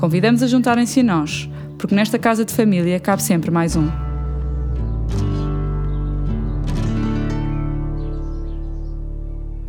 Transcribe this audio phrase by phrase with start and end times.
[0.00, 3.86] Convidamos a juntarem-se a nós, porque nesta casa de família cabe sempre mais um.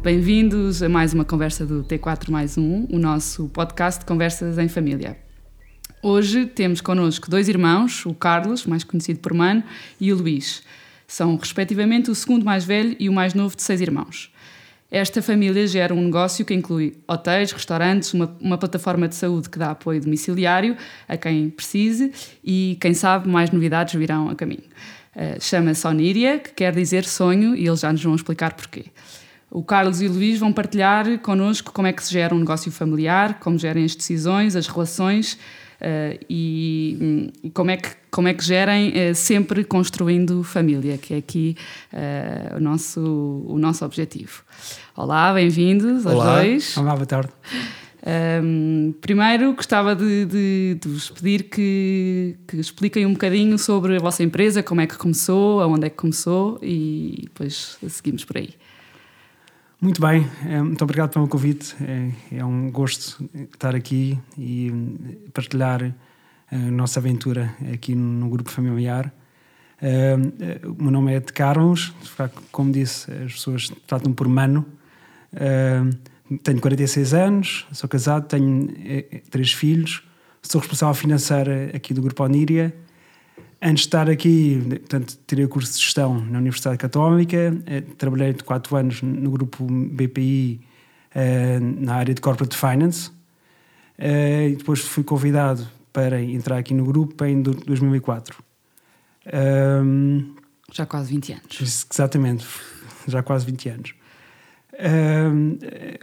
[0.02, 4.70] Bem-vindos a mais uma conversa do T4 mais um, o nosso podcast de conversas em
[4.70, 5.18] família.
[6.02, 9.62] Hoje temos connosco dois irmãos, o Carlos, mais conhecido por Mano,
[10.00, 10.64] e o Luís.
[11.06, 14.32] São, respectivamente, o segundo mais velho e o mais novo de seis irmãos.
[14.92, 19.58] Esta família gera um negócio que inclui hotéis, restaurantes, uma, uma, plataforma de saúde que
[19.58, 20.76] dá apoio domiciliário
[21.08, 22.12] a quem precise
[22.44, 24.66] e, quem sabe, mais novidades virão a caminho.
[25.16, 28.86] Uh, Chama-se Oníria, que quer dizer sonho, e eles já nos vão explicar porquê.
[29.50, 32.70] O Carlos e o Luís vão partilhar connosco como é que se gera um negócio
[32.70, 35.38] familiar, como gerem as decisões, as relações
[36.30, 41.18] e, e, como, é que, como é que gerem uh, sempre construindo família, que é
[41.18, 41.56] aqui
[41.94, 44.44] uh, o, nosso, o nosso objetivo.
[44.96, 46.78] Olá, bem-vindos aos dois.
[46.78, 47.32] Olá, boa tarde.
[48.04, 54.00] Um, primeiro, gostava de, de, de, vos pedir que, que expliquem um bocadinho sobre a
[54.00, 58.50] vossa empresa, como é que começou, aonde é que começou e depois seguimos por aí.
[59.84, 61.76] Muito bem, é, muito obrigado pelo convite.
[61.82, 64.72] É, é, um gosto estar aqui e
[65.34, 65.92] partilhar
[66.52, 69.12] a nossa aventura aqui no grupo familiar.
[70.78, 71.96] O meu nome é de Carlos,
[72.52, 74.64] como disse, as pessoas tratam por Mano.
[76.44, 78.68] Tenho 46 anos, sou casado, tenho
[79.32, 80.04] três filhos,
[80.44, 82.72] sou responsável financeiro aqui do Grupo Oníria
[83.64, 88.34] Antes de estar aqui, portanto, tirei o curso de gestão na Universidade Católica, eh, trabalhei
[88.34, 90.62] de 4 anos no grupo BPI
[91.14, 93.12] eh, na área de Corporate Finance
[94.00, 98.44] eh, e depois fui convidado para entrar aqui no grupo em 2004.
[100.74, 101.84] já quase 20 anos.
[101.92, 102.48] Exatamente,
[103.08, 103.94] já quase 20 anos.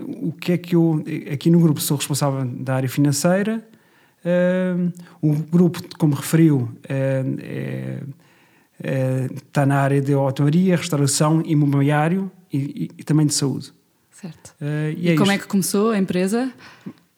[0.06, 1.04] o que é que eu.
[1.32, 3.66] Aqui no grupo sou responsável da área financeira,
[4.24, 4.92] Uh,
[5.22, 6.78] o grupo, como referiu, uh,
[7.40, 8.02] é,
[8.82, 13.72] é, está na área de hotelaria, restauração, imobiliário e, e, e, também de saúde.
[14.10, 14.54] Certo.
[14.60, 15.32] Uh, e, e é como isto.
[15.32, 16.52] é que começou a empresa?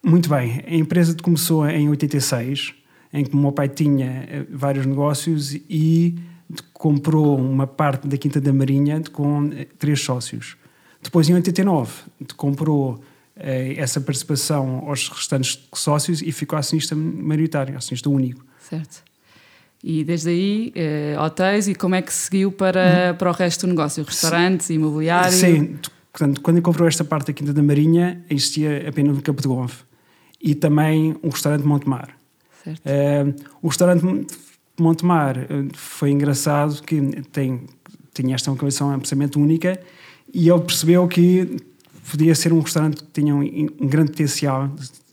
[0.03, 0.63] Muito bem.
[0.67, 2.75] A empresa começou em 86,
[3.13, 6.19] em que o meu pai tinha eh, vários negócios e
[6.73, 10.57] comprou uma parte da Quinta da Marinha com eh, três sócios.
[11.03, 11.93] Depois, em 89,
[12.37, 13.03] comprou
[13.77, 18.45] essa participação aos restantes sócios e ficou acionista maioritário, acionista único.
[18.69, 19.03] Certo.
[19.83, 23.17] E desde aí, eh, hotéis, e como é que seguiu para, uhum.
[23.17, 24.05] para o resto do negócio?
[24.05, 24.75] Restaurantes, Sim.
[24.75, 25.33] imobiliário?
[25.33, 25.79] Sim,
[26.13, 29.77] portanto, quando comprou esta parte da Quinta da Marinha, existia apenas um Campo de Gonve
[30.41, 32.11] e também um restaurante de Montemar.
[32.63, 32.83] Certo.
[32.85, 37.65] Uh, o restaurante de Montemar foi engraçado que tem,
[38.13, 39.81] tinha esta condição absolutamente única
[40.33, 41.57] e ele percebeu que
[42.09, 44.71] podia ser um restaurante que tinha um, um grande potencial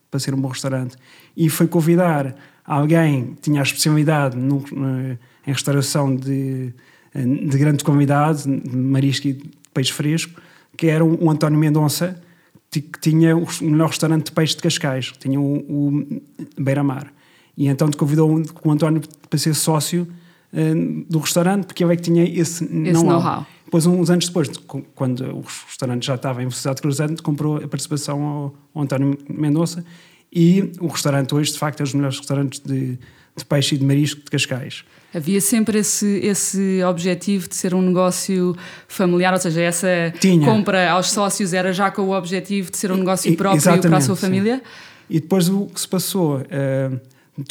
[0.09, 0.95] para ser um bom restaurante.
[1.35, 5.17] E foi convidar alguém que tinha a especialidade no, no, em
[5.51, 6.73] restauração de,
[7.13, 10.41] de grande qualidade, de marisco e de peixe fresco,
[10.75, 12.21] que era o, o António Mendonça,
[12.69, 16.21] que tinha o melhor restaurante de peixe de Cascais, que tinha o, o
[16.59, 17.11] Beira-Mar.
[17.57, 20.07] E então te convidou o António para ser sócio
[20.53, 23.45] uh, do restaurante, porque ele é que tinha esse, esse know-how.
[23.67, 24.49] Depois, uns anos depois,
[24.95, 29.83] quando o restaurante já estava em velocidade cruzante, comprou a participação ao, ao António Mendonça
[30.31, 32.97] e o restaurante hoje, de facto, é um dos melhores restaurantes de,
[33.35, 34.85] de peixe e de marisco de Cascais.
[35.13, 38.55] Havia sempre esse, esse objetivo de ser um negócio
[38.87, 40.45] familiar, ou seja, essa Tinha.
[40.45, 43.97] compra aos sócios era já com o objetivo de ser um negócio próprio Exatamente, para
[43.97, 44.55] a sua família?
[44.55, 44.61] Sim.
[45.09, 46.99] E depois o que se passou, uh,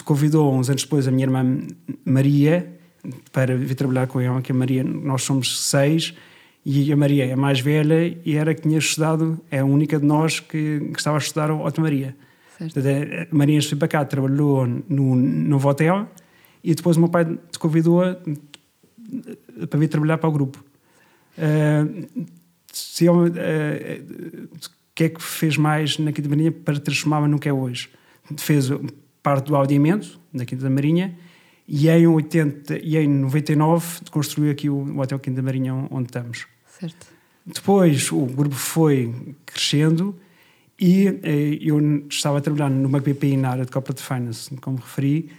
[0.04, 1.60] convidou uns anos depois a minha irmã
[2.04, 2.75] Maria,
[3.32, 6.14] para vir trabalhar com ela, que a Maria, nós somos seis,
[6.68, 10.00] e a Maria é a mais velha e era que tinha estudado, é a única
[10.00, 12.16] de nós que, que estava a estudar a Maria.
[12.58, 12.80] Certo.
[12.80, 16.10] A Maria foi para cá, trabalhou no novo hotel
[16.64, 18.16] e depois o meu pai te convidou a,
[19.70, 20.64] para vir trabalhar para o grupo.
[21.38, 22.26] Uh,
[22.72, 24.58] se ele, uh, o
[24.92, 27.90] que é que fez mais na Quinta Marinha para transformá-la no que é hoje?
[28.38, 28.70] Fez
[29.22, 31.16] parte do audiamento da Quinta da Marinha
[31.68, 36.46] e em, 80, e em 99 construiu aqui o, Hotel Quinta Marinha onde estamos.
[36.78, 37.06] Certo.
[37.44, 39.14] Depois o grupo foi
[39.44, 40.14] crescendo
[40.78, 41.18] E uh,
[41.60, 45.30] eu estava trabalhando numa BPI na área de Corporate Finance, como referi,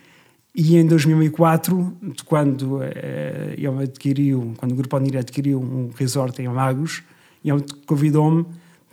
[0.60, 1.96] e em 2004,
[2.26, 2.84] quando uh,
[3.56, 7.04] ele adquiriu, quando o Grupo Onir adquiriu um resort em Lagos,
[7.46, 8.44] ele convidou-me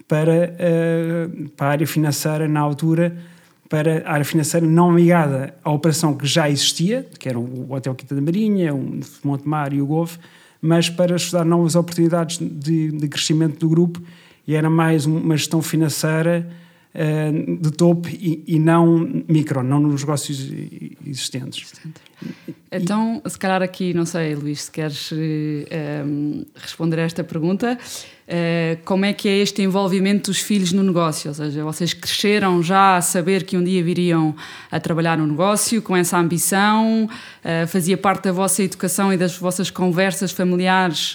[0.06, 3.16] para, uh, para a área financeira na altura,
[3.74, 7.92] para a área financeira não ligada à operação que já existia, que era o Hotel
[7.96, 10.16] Quinta da Marinha, o Montemar e o Golfe,
[10.62, 14.00] mas para estudar novas oportunidades de, de crescimento do grupo
[14.46, 16.48] e era mais uma gestão financeira
[16.94, 20.52] uh, de topo e, e, não micro, não nos negócios
[21.04, 21.72] existentes.
[22.70, 27.76] Então, se calhar aqui, não sei, Luís, se queres uh, responder a esta pergunta,
[28.28, 31.28] uh, como é que é este envolvimento dos filhos no negócio?
[31.28, 34.34] Ou seja, vocês cresceram já a saber que um dia viriam
[34.70, 39.36] a trabalhar no negócio, com essa ambição, uh, fazia parte da vossa educação e das
[39.36, 41.14] vossas conversas familiares,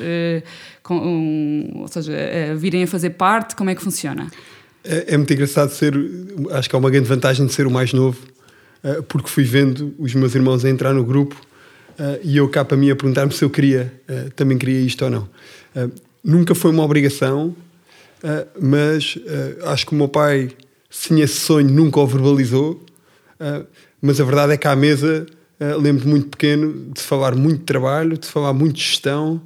[0.84, 2.14] com, um, ou seja,
[2.58, 4.28] virem a fazer parte, como é que funciona?
[4.84, 5.94] É, é muito engraçado ser,
[6.52, 8.20] acho que é uma grande vantagem de ser o mais novo,
[8.84, 11.36] uh, porque fui vendo os meus irmãos a entrar no grupo
[12.00, 15.04] uh, e eu cá para mim a perguntar-me se eu queria, uh, também queria isto
[15.04, 15.30] ou não.
[16.24, 17.56] Nunca foi uma obrigação,
[18.60, 19.18] mas
[19.66, 20.50] acho que o meu pai,
[20.90, 22.84] tinha esse sonho, nunca o verbalizou,
[24.02, 25.26] mas a verdade é que à mesa
[25.80, 29.42] lembro muito pequeno de falar muito de trabalho, de falar muito de gestão,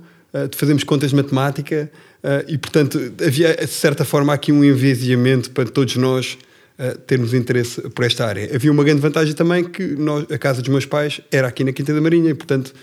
[0.49, 1.91] de fazermos contas de matemática,
[2.23, 6.37] Uh, e, portanto, havia, de certa forma, aqui um enviesamento para todos nós
[6.79, 8.49] uh, termos interesse por esta área.
[8.55, 11.73] Havia uma grande vantagem também que nós, a casa dos meus pais era aqui na
[11.73, 12.73] Quinta da Marinha e, portanto,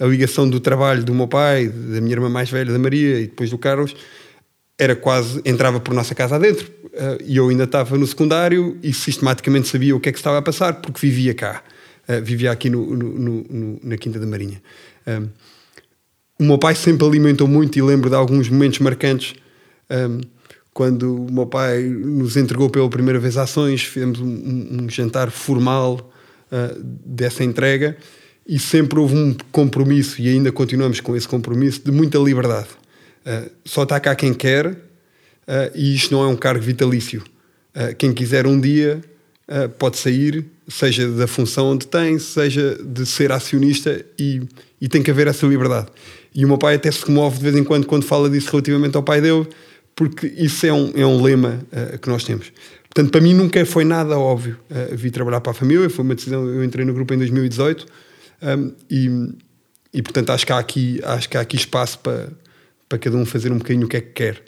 [0.00, 3.26] a ligação do trabalho do meu pai, da minha irmã mais velha, da Maria, e
[3.26, 3.94] depois do Carlos,
[4.78, 6.72] era quase, entrava por nossa casa adentro.
[6.86, 10.38] Uh, e eu ainda estava no secundário e sistematicamente sabia o que é que estava
[10.38, 11.62] a passar, porque vivia cá.
[12.24, 14.60] vivia aqui no, no, no, na Quinta da Marinha.
[16.38, 19.34] O meu pai sempre alimentou muito e lembro de alguns momentos marcantes.
[20.72, 26.10] Quando o meu pai nos entregou pela primeira vez ações, fizemos um, um, jantar formal
[27.04, 27.96] dessa entrega
[28.50, 32.66] e sempre houve um compromisso, e ainda continuamos com esse compromisso, de muita liberdade.
[33.24, 34.76] Uh, só está cá quem quer uh,
[35.72, 37.22] e isto não é um cargo vitalício.
[37.96, 39.00] quem quiser um dia
[39.78, 44.42] pode sair, seja da função onde tem, seja de ser acionista, e,
[44.80, 45.86] e tem que haver essa liberdade.
[46.34, 48.96] E o meu pai até se comove de vez em quando quando fala disso relativamente
[48.96, 49.46] ao pai dele,
[49.94, 52.52] porque isso é um, é um lema uh, que nós temos.
[52.88, 56.44] Portanto, para mim nunca foi nada óbvio uh, trabalhar para a família, foi uma decisão,
[56.48, 57.86] eu entrei no grupo em 2018
[58.42, 59.34] um, e,
[59.92, 62.28] e, portanto, acho que há aqui, acho que há aqui espaço para,
[62.88, 64.42] para cada um fazer um bocadinho o que é que quer.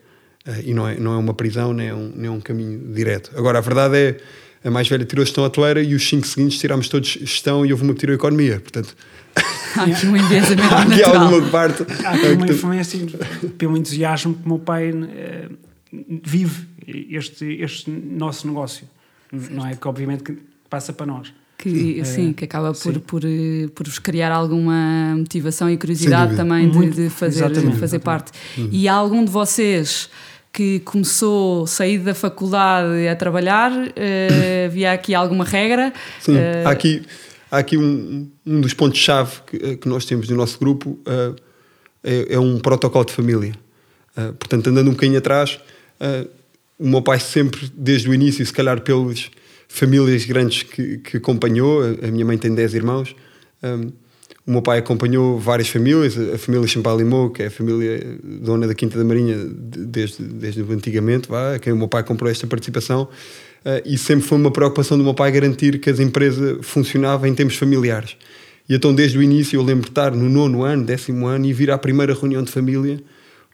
[0.47, 2.93] Uh, e não é, não é uma prisão, nem é, um, nem é um caminho
[2.93, 3.31] direto.
[3.37, 4.17] Agora, a verdade é,
[4.65, 7.85] a mais velha tirou gestão hoteleira e os cinco seguintes tirámos todos gestão e houve
[7.85, 8.61] uma que tirou economia.
[8.61, 8.97] Portanto,
[9.77, 11.87] Há aqui um enviesamento Há aqui alguma parte.
[12.05, 12.99] Há aqui uma influência
[13.57, 15.59] pelo entusiasmo que o meu pai uh,
[16.25, 18.87] vive este, este nosso negócio.
[19.31, 19.55] Certo.
[19.55, 19.75] Não é?
[19.75, 21.33] Que obviamente que passa para nós.
[21.63, 26.35] Que, uh, sim, que acaba por, por, eh, por vos criar alguma motivação e curiosidade
[26.35, 28.03] também de, de, fazer, de fazer exatamente.
[28.03, 28.33] parte.
[28.59, 28.69] Uhum.
[28.73, 30.11] E há algum de vocês
[30.53, 33.71] que começou a sair da faculdade a trabalhar?
[33.71, 35.93] Uh, havia aqui alguma regra?
[36.19, 37.03] Sim, uh, há aqui
[37.49, 41.37] há aqui um, um dos pontos-chave que, que, nós temos no nosso grupo, uh,
[42.03, 43.53] é, é, um protocolo de família.
[44.39, 45.59] Portanto, andando um bocadinho atrás,
[46.79, 49.31] o meu pai sempre, desde o início, se calhar pelas
[49.73, 53.17] famílias grandes que, que acompanhou, a, minha mãe tem 10 irmãos,
[53.63, 53.91] um,
[54.45, 58.75] o meu pai acompanhou várias famílias, a família Champalimau, que é a família dona da
[58.75, 63.09] Quinta da Marinha desde, desde antigamente, vá, a quem o meu pai comprou esta participação,
[63.65, 67.35] Uh, e sempre foi uma preocupação do meu pai garantir que a empresa funcionava em
[67.35, 68.17] termos familiares.
[68.69, 71.53] E então, desde o início, eu lembro de estar no nono ano, décimo ano, e
[71.53, 73.01] vir à primeira reunião de família,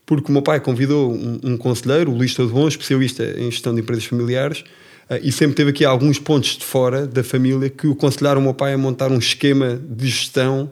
[0.06, 3.82] porque o meu pai convidou um, um conselheiro, o Luís Todo especialista em gestão de
[3.82, 4.64] empresas familiares,
[5.22, 8.54] e sempre teve aqui alguns pontos de fora da família que o aconselharam o meu
[8.54, 10.70] pai a montar um esquema de gestão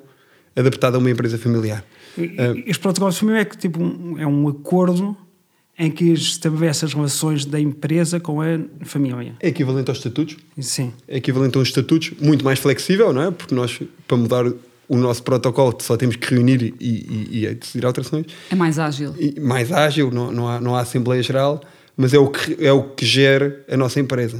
[0.54, 1.84] adaptado a uma empresa familiar.
[2.16, 5.16] Uh, este protocolo de família é que tipo um, é um acordo
[5.78, 8.46] em que estabelece as relações da empresa com a
[8.82, 9.34] família.
[9.40, 10.36] É equivalente aos estatutos?
[10.58, 10.92] Sim.
[11.06, 13.30] É equivalente aos estatutos, muito mais flexível, não é?
[13.30, 13.78] Porque nós,
[14.08, 14.46] para mudar
[14.88, 18.26] o nosso protocolo, só temos que reunir e, e, e decidir alterações.
[18.50, 19.14] É mais ágil.
[19.18, 21.60] E mais ágil, não, não, há, não há Assembleia Geral,
[21.96, 24.38] mas é o que, é o que gera a nossa empresa.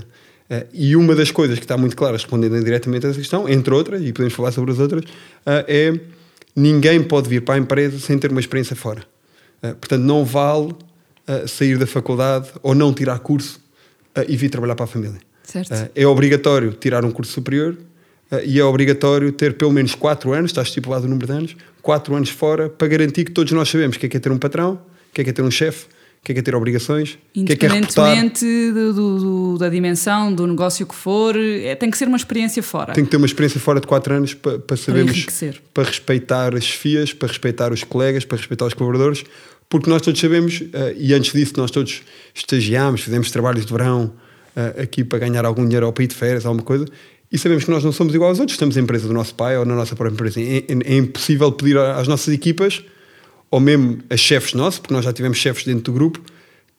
[0.51, 3.75] Uh, e uma das coisas que está muito clara, respondendo diretamente a essa questão, entre
[3.75, 5.99] outras, e podemos falar sobre as outras, uh, é
[6.55, 9.03] ninguém pode vir para a empresa sem ter uma experiência fora.
[9.63, 10.75] Uh, portanto, não vale
[11.49, 13.61] sair da faculdade ou não tirar curso
[14.29, 15.19] e vir trabalhar para a família.
[15.93, 17.77] É obrigatório tirar um curso superior
[18.45, 22.15] e é obrigatório ter pelo menos 4 anos, está estipulado o número de anos, 4
[22.15, 24.39] anos fora, para garantir que todos nós sabemos o que é, que é ter um
[24.39, 25.87] patrão, o que é, que é ter um chefe,
[26.26, 27.68] que é, que é ter obrigações, o que é que é.
[27.68, 28.92] Independentemente do,
[29.52, 32.92] do- da dimensão, do negócio que for, é- tem que ser uma experiência fora.
[32.92, 35.62] Tem que ter uma experiência fora de 4 anos para, para sabermos, enriquecer.
[35.73, 39.23] para respeitar as chefias, para respeitar os colegas, para respeitar os colaboradores,
[39.68, 42.02] porque nós todos sabemos, eh, e antes disso nós todos
[42.35, 44.12] estagiámos, fizemos trabalhos de verão
[44.56, 46.87] eh, aqui para ganhar algum dinheiro ao país de férias, alguma coisa,
[47.30, 49.56] e sabemos que nós não somos igual aos outros, estamos na empresa do nosso pai
[49.56, 50.40] ou na nossa própria empresa.
[50.40, 52.83] É, é- é impossível pedir às nossas equipas,
[53.50, 56.21] ou mesmo a chefes nossos, porque nós já tivemos chefes dentro do grupo,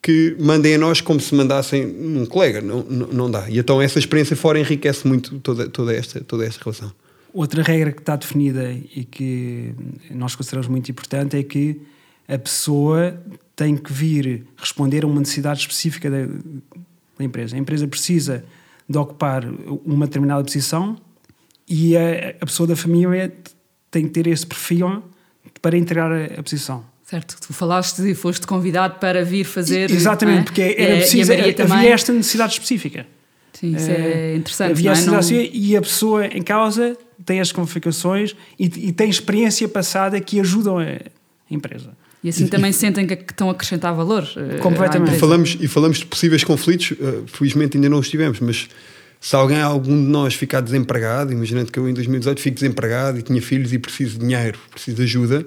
[0.02, 3.48] que mandem a nós como se mandassem num colega, não, não, não dá.
[3.48, 6.92] E então essa experiência fora enriquece muito toda, toda, esta, toda esta relação.
[7.32, 9.74] Outra regra que está definida e que
[10.10, 11.80] nós consideramos muito importante é que
[12.26, 13.20] a pessoa
[13.56, 16.26] tem que vir responder a uma necessidade específica da,
[17.18, 17.56] da empresa.
[17.56, 18.44] A empresa precisa
[18.88, 19.44] de ocupar
[19.84, 20.96] uma determinada posição
[21.68, 23.34] e a, a pessoa da família
[23.90, 25.02] tem que ter esse perfil
[25.62, 26.84] para integrar a, a posição.
[27.04, 29.90] Certo, tu falaste e foste convidado para vir fazer.
[29.90, 30.44] Exatamente, não é?
[30.44, 31.88] porque E era preciso, e havia também.
[31.88, 33.06] esta necessidade específica.
[33.54, 34.70] Sim, isso é Eh, interessante.
[34.72, 34.98] Havia não é?
[34.98, 39.66] esta Não- necessidade e a pessoa em causa tem as qualificações e, e tem experiência
[39.68, 40.98] passada que ajudam a
[41.50, 41.90] empresa.
[42.22, 44.28] E assim também sentem que, que estão a acrescentar valor.
[44.36, 45.12] eh, Completamente.
[45.12, 48.68] à E falamos, e falamos de possíveis conflitos, eh, felizmente ainda não os tivemos, mas
[49.20, 53.22] se alguém, algum de nós ficar desempregado, imaginando que eu em 2018 fico desempregado e
[53.22, 55.46] tinha filhos e preciso de dinheiro, preciso de ajuda,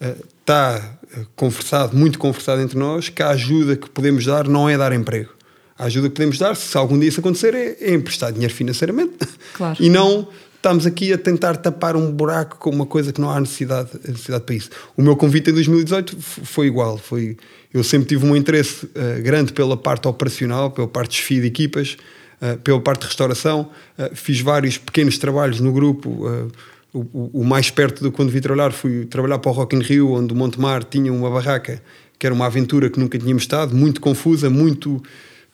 [0.00, 4.68] eh, está eh, conversado, muito conversado entre nós, que a ajuda que podemos dar não
[4.68, 5.30] é dar emprego.
[5.78, 9.14] A ajuda que podemos dar, se algum dia isso acontecer, é, é emprestar dinheiro financeiramente.
[9.54, 9.76] Claro.
[9.82, 13.38] E não estamos aqui a tentar tapar um buraco com uma coisa que não há
[13.38, 14.70] necessidade, necessidade para isso.
[14.96, 16.98] O meu convite em 2018 f- foi igual.
[16.98, 17.36] Foi,
[17.72, 21.46] eu sempre tive um interesse eh, grande pela parte operacional, pela parte de desfio de
[21.46, 21.96] equipas,
[22.40, 23.70] eh, pela parte de restauração.
[23.96, 26.28] Eh, fiz vários pequenos trabalhos no grupo.
[26.28, 30.12] eh, o, mais perto de quando vi trabalhar fui trabalhar para o Rock in Rio,
[30.12, 31.82] onde o Montemar tinha uma barraca
[32.18, 35.02] que era uma aventura que nunca tínhamos estado, muito confusa, muito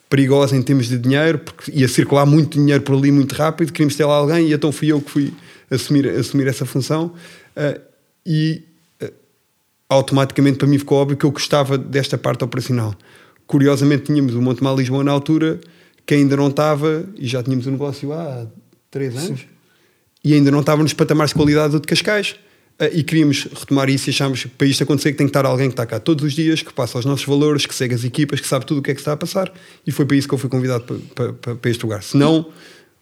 [0.08, 3.96] perigosa em termos de dinheiro, porque ia circular muito dinheiro por ali muito rápido, queríamos
[3.96, 5.34] ter lá alguém e então fui eu que fui
[5.68, 7.12] assumir, assumir essa função
[8.24, 8.62] e
[9.88, 12.94] automaticamente para mim ficou óbvio que eu gostava desta parte operacional.
[13.46, 15.60] Curiosamente tínhamos o Montemar Lisboa na altura,
[16.06, 18.46] que ainda não estava, e já tínhamos o negócio há
[18.90, 19.40] três anos,
[20.24, 22.36] e ainda não estava nos patamares de qualidade do de Cascais.
[22.78, 25.44] Eh, E queríamos retomar isso e achámos que para isto acontecer que tem que estar
[25.44, 28.02] alguém que está cá todos os dias, que passa os nossos valores, que segue as
[28.04, 29.52] equipas, que sabe tudo o que é que está a passar.
[29.86, 32.02] E foi para isso que eu fui convidado para, para, para- para este lugar.
[32.02, 32.46] Senão,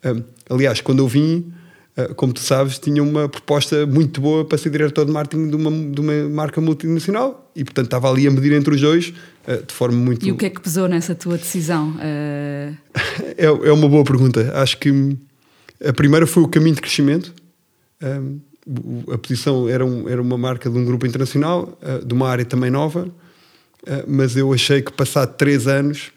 [0.03, 0.15] eh,
[0.49, 1.53] aliás, quando eu vim,
[1.97, 5.57] eh, como tu sabes, tinha uma proposta muito boa para ser diretor de marketing de
[5.57, 9.13] uma, de uma marca multinacional e, portanto, estava ali a medir entre os dois
[9.67, 10.27] de forma muito.
[10.27, 11.97] E o que é que pesou nessa tua decisão?
[12.01, 12.73] Eh,
[13.37, 14.53] É, é uma boa pergunta.
[14.55, 15.17] Acho que hum,
[15.85, 17.33] a primeira foi o caminho de crescimento.
[18.03, 18.39] Hum,
[19.13, 22.45] a posição era, um- era uma marca de um grupo internacional, uh, de uma área
[22.45, 26.13] também nova, uh, mas eu achei que passado três anos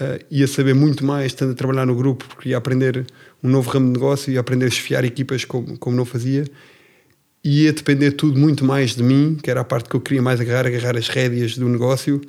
[0.00, 3.06] uh, ia saber muito mais estando a trabalhar no grupo, porque ia aprender
[3.42, 6.44] um novo ramo de negócio, ia aprender a chefiar equipas como, como não fazia,
[7.42, 10.40] ia depender tudo muito mais de mim, que era a parte que eu queria mais
[10.40, 12.20] agarrar, agarrar as rédeas do negócio,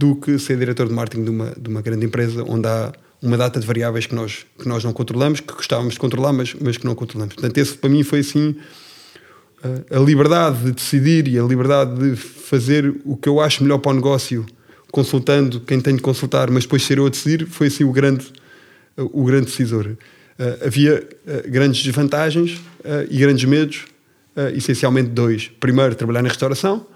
[0.00, 2.90] do que ser diretor de marketing de uma, de uma grande empresa onde há
[3.22, 6.54] uma data de variáveis que nós, que nós não controlamos, que gostávamos de controlar, mas,
[6.58, 7.34] mas que não controlamos.
[7.34, 8.56] Portanto, esse para mim foi assim
[9.90, 13.92] a- liberdade de decidir e a liberdade de fazer o que eu acho melhor para
[13.92, 14.46] o negócio,
[14.90, 18.24] consultando quem tenho de consultar, mas depois ser eu a decidir, foi assim o grande,
[18.96, 19.86] o grande decisor.
[19.86, 22.58] Uh, havia uh, grandes desvantagens
[23.10, 23.84] e grandes medos,
[24.54, 25.50] essencialmente dois.
[25.60, 26.86] Primeiro, trabalhar na restauração,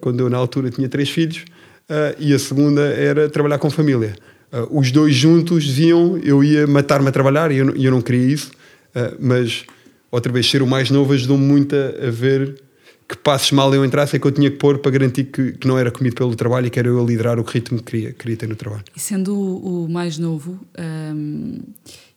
[0.00, 1.42] quando eu na altura tinha três filhos,
[1.90, 4.14] uh, e a segunda era trabalhar com família.
[4.52, 8.26] Uh, os dois juntos diziam eu ia matar-me a trabalhar e eu, eu não queria
[8.34, 8.50] isso,
[8.94, 9.64] uh, mas
[10.10, 12.60] outra vez ser o mais novo ajudou-me muito a, ver
[13.08, 15.68] que passos mal eu entrasse é que eu tinha que pôr para garantir que, que
[15.68, 18.12] não era comido pelo trabalho e que era eu a liderar o ritmo que queria,
[18.12, 18.82] queria ter no trabalho.
[18.96, 20.58] E sendo o, mais novo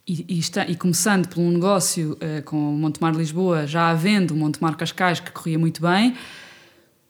[0.07, 4.33] e, e está- e começando por um negócio eh, com o Montemar Lisboa, já havendo
[4.33, 6.15] o Montemar Cascais que corria muito bem,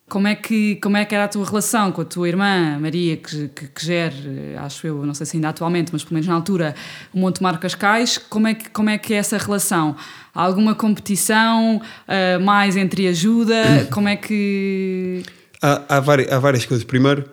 [0.10, 3.16] como é, que, como é que era a tua relação com a tua irmã Maria,
[3.16, 6.34] que, que, que gere, acho eu, não sei se ainda atualmente, mas pelo menos na
[6.34, 6.76] altura,
[7.14, 9.96] o Montemar Cascais, como é que, como é, que é essa relação?
[10.34, 13.88] Há alguma competição eh, mais entre ajuda?
[13.92, 15.24] Como é que...
[15.62, 16.84] Há, há, várias, há várias coisas.
[16.86, 17.26] Primeiro,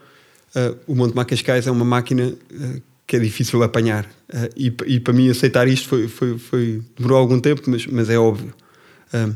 [0.57, 4.05] uh, o Monte Mar Cascais é uma máquina uh, que é difícil de apanhar.
[4.33, 8.11] Uh, e, e para mim aceitar isto foi, foi, foi- demorou algum tempo, mas, mas
[8.11, 8.53] é óbvio.
[9.15, 9.35] Um,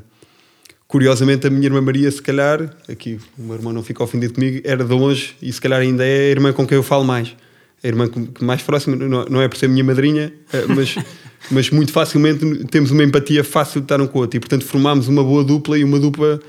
[0.90, 4.61] curiosamente, a minha irmã Maria, se calhar, aqui o meu irmão não fica ofendido comigo,
[4.64, 7.37] era de longe e se calhar ainda é a irmã com quem eu falo mais.
[7.82, 10.97] A irmã mais próxima, não, é por ser minha madrinha, uh, mas,
[11.49, 14.64] mas muito facilmente temos uma empatia fácil de estar um com o outro e, portanto,
[14.64, 16.40] formámos uma boa dupla e uma dupla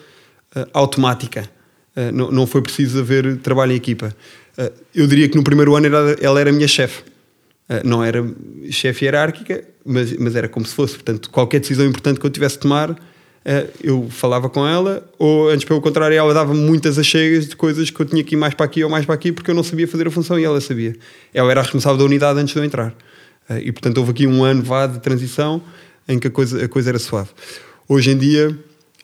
[0.55, 1.47] uh, automática.
[1.95, 4.11] Uh, não, não foi preciso haver trabalho em equipa.
[4.57, 7.03] Uh, eu diria que no primeiro ano era, ela era a minha chefe.
[7.85, 8.21] Não era
[8.69, 10.95] chefe hierárquica, mas, mas era como se fosse.
[10.95, 12.99] Portanto, qualquer decisão importante que eu tivesse de tomar,
[13.83, 17.99] eu falava com ela, ou antes, pelo contrário, ela dava-me muitas achegas de coisas que
[17.99, 19.87] eu tinha que ir mais para aqui ou mais para aqui, porque eu não sabia
[19.87, 20.95] fazer a função e ela sabia.
[21.33, 22.93] Ela era a responsável da unidade antes de eu entrar.
[23.63, 25.61] e, portanto, houve aqui um ano vá de transição
[26.07, 27.29] em que a coisa, a coisa era suave.
[27.87, 28.55] Hoje em dia,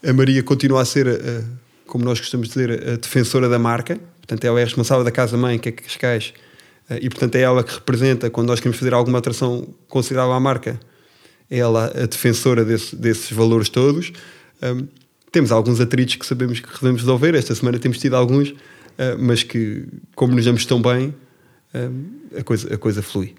[0.08, 1.44] a Maria continua a ser, a,
[1.86, 4.00] como nós gostamos de dizer, a defensora da marca.
[4.20, 6.34] Portanto, ela é responsável da casa-mãe, que é Cascais,
[7.02, 10.80] e portanto é ela que representa, quando nós queremos fazer alguma alteração considerável à marca,
[11.50, 14.12] ela a defensora desse, desses valores todos.
[14.62, 14.88] Um,
[15.32, 17.36] temos alguns atritos que sabemos que devemos resolver.
[17.36, 18.56] Esta semana temos tido alguns, uh,
[19.20, 19.86] mas que,
[20.16, 21.14] como nos damos tão bem,
[21.74, 23.36] um, a, coisa, a coisa flui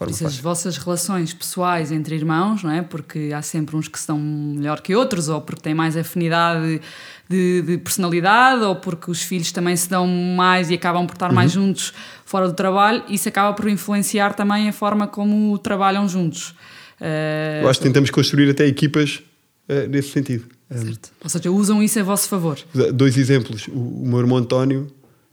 [0.00, 0.42] forma fácil.
[0.42, 2.80] vossas relações pessoais entre irmãos, não é?
[2.80, 6.80] Porque há sempre uns que estão melhor que outros, ou porque têm mais afinidade
[7.28, 11.28] de, de personalidade, ou porque os filhos também se dão mais e acabam por estar
[11.28, 11.34] uhum.
[11.34, 11.92] mais juntos
[12.24, 13.02] fora do trabalho.
[13.08, 16.54] Isso acaba por influenciar também a forma como trabalham juntos.
[17.00, 19.22] Uh, Eu acho que tentamos construir até equipas
[19.68, 20.44] uh, nesse sentido.
[20.70, 21.10] Certo.
[21.22, 22.58] Ou seja, usam isso a vosso favor.
[22.94, 23.66] Dois exemplos.
[23.68, 24.86] O, o meu irmão António,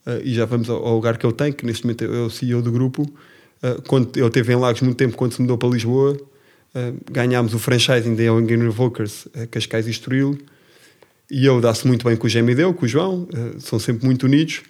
[0.06, 2.30] uh, e já vamos ao, ao, lugar que ele tem, que neste momento é o
[2.30, 3.06] CEO do grupo,
[3.62, 7.54] ah, quando ele teve em Lagos muito tempo, quando se mudou para Lisboa, uh, ganhámos
[7.54, 10.38] o franchising da Young Revokers, uh, Cascais e Estoril,
[11.30, 14.26] e ele dá-se muito bem com o Gemideu, com o João, uh, são sempre muito
[14.26, 14.62] unidos,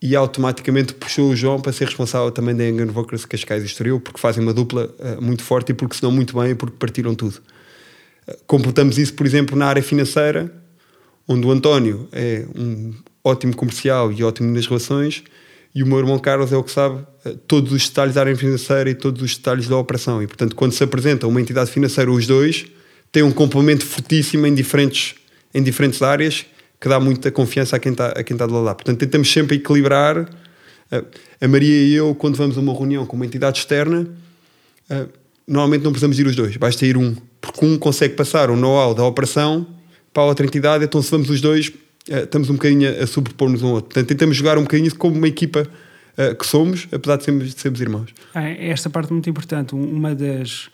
[0.00, 3.98] e automaticamente puxou o João para ser responsável também da Young Revokers, Cascais e Estoril,
[3.98, 7.14] porque fazem uma dupla muito forte e porque se dão muito bem e porque partiram
[7.14, 7.40] tudo.
[8.46, 10.52] completamos isso, por exemplo, na área financeira,
[11.26, 15.24] onde o António é um ótimo comercial e ótimo nas relações,
[15.76, 18.34] e o meu irmão Carlos é o que sabe eh, todos os detalhes da área
[18.34, 20.22] financeira e todos os detalhes da operação.
[20.22, 22.64] E, portanto, quando se apresenta uma entidade financeira, os dois
[23.12, 25.16] têm um complemento fortíssimo em diferentes,
[25.52, 26.46] em diferentes áreas
[26.80, 28.74] que dá muita confiança a quem está, a quem está lado lá.
[28.74, 30.28] Portanto, tentamos sempre equilibrar.
[30.90, 31.04] Eh,
[31.40, 34.06] a Maria e eu, quando vamos a uma reunião com uma entidade externa,
[34.88, 35.06] eh,
[35.46, 38.94] normalmente não precisamos ir os dois, basta ir um, porque um consegue passar o know-how
[38.94, 39.66] da operação
[40.12, 43.62] para a outra entidade, então se vamos os dois, uh, estamos um bocadinho a, sobrepor-nos
[43.62, 43.88] um ao outro.
[43.88, 45.68] Portanto, tentamos jogar um bocadinho como uma equipa
[46.38, 48.08] que somos, apesar de sermos, de sermos irmãos.
[48.34, 49.74] É, esta parte é muito importante.
[49.74, 50.70] Uma das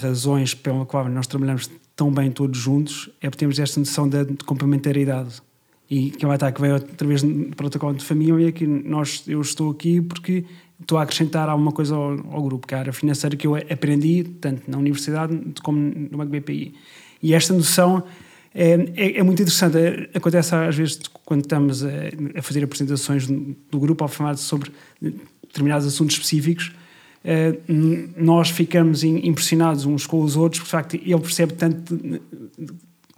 [0.00, 4.24] razões pela qual nós trabalhamos tão bem todos juntos é porque temos esta noção de,
[4.24, 5.42] de complementariedade.
[5.90, 9.24] E que é um ataque que veio outra vez no protocolo de família, que nós,
[9.26, 10.44] eu estou aqui porque
[10.80, 14.24] estou a acrescentar alguma coisa ao, ao grupo, que é a financeira que eu aprendi,
[14.40, 16.74] tanto na universidade como no BPI.
[17.22, 18.02] E esta noção
[18.54, 19.76] é, é, é, muito interessante.
[19.76, 21.88] É, acontece às vezes quando estamos a,
[22.36, 26.81] a fazer apresentações do grupo ao falar sobre determinados assuntos específicos, é,
[28.16, 31.96] nós ficamos impressionados uns com os outros, porque de facto ele percebe tanto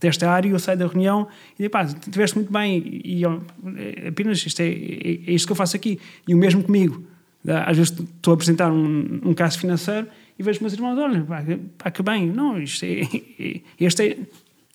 [0.01, 1.27] desta área, eu saio da reunião
[1.59, 3.43] e digo, pá, estiveste muito bem e eu,
[3.77, 5.99] é, apenas isto é, é, é, isto que eu faço aqui.
[6.29, 7.03] E o mesmo comigo.
[7.67, 10.07] Às vezes estou a apresentar um, um caso financeiro
[10.39, 11.45] e vejo meus irmãos, olha, pá,
[11.77, 13.03] pá que bem, não, isto é,
[13.79, 14.19] este é,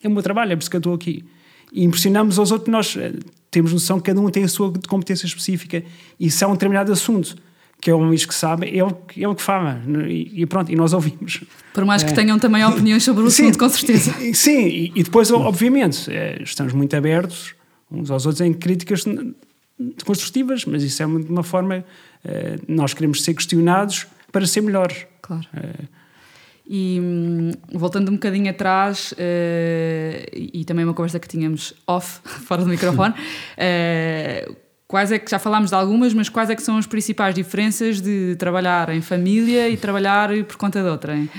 [0.04, 1.24] é o meu trabalho, é por isso que eu estou aqui.
[1.72, 3.12] E impressionamos aos outros, nós eh,
[3.50, 5.82] temos noção que cada um tem a sua competência específica
[6.18, 7.36] e se há um determinado assunto
[7.80, 9.80] que é o Luís que sabe, é ele, é ele que fala.
[10.08, 11.42] E, e, pronto, e nós ouvimos.
[11.72, 12.14] Por mais que é.
[12.14, 14.12] tenham também opiniões sobre o sim, assunto, com certeza.
[14.34, 17.54] Sim, e, e depois, obviamente, eh, estamos muito abertos
[17.90, 19.04] uns aos outros em críticas
[20.04, 21.84] construtivas, mas isso é de uma forma.
[22.68, 25.06] Nós queremos ser questionados para ser melhores.
[25.22, 25.46] Claro.
[26.72, 29.16] E hum, voltando um bocadinho atrás, uh,
[30.32, 34.56] e, também uma conversa que tínhamos off, fora do microfone, uh,
[34.90, 38.00] quais é que, já falámos de algumas, mas quais é que são as principais diferenças
[38.00, 41.16] de trabalhar em família e trabalhar por conta de outra?
[41.16, 41.30] Hein?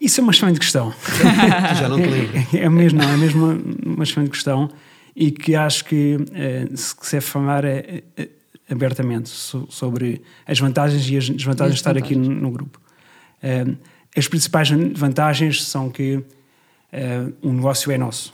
[0.00, 0.94] Isso é uma excelente questão.
[1.76, 2.38] já não te lembro.
[2.54, 4.70] É, é mesmo, é mesmo uma, uma excelente questão
[5.16, 8.28] e que acho que uh, se quiser falar é, é,
[8.70, 12.80] abertamente so, sobre as vantagens e as desvantagens de estar aqui no, no grupo.
[13.42, 13.76] Uh,
[14.16, 16.24] as principais vantagens são que uh,
[17.42, 18.32] o negócio é nosso.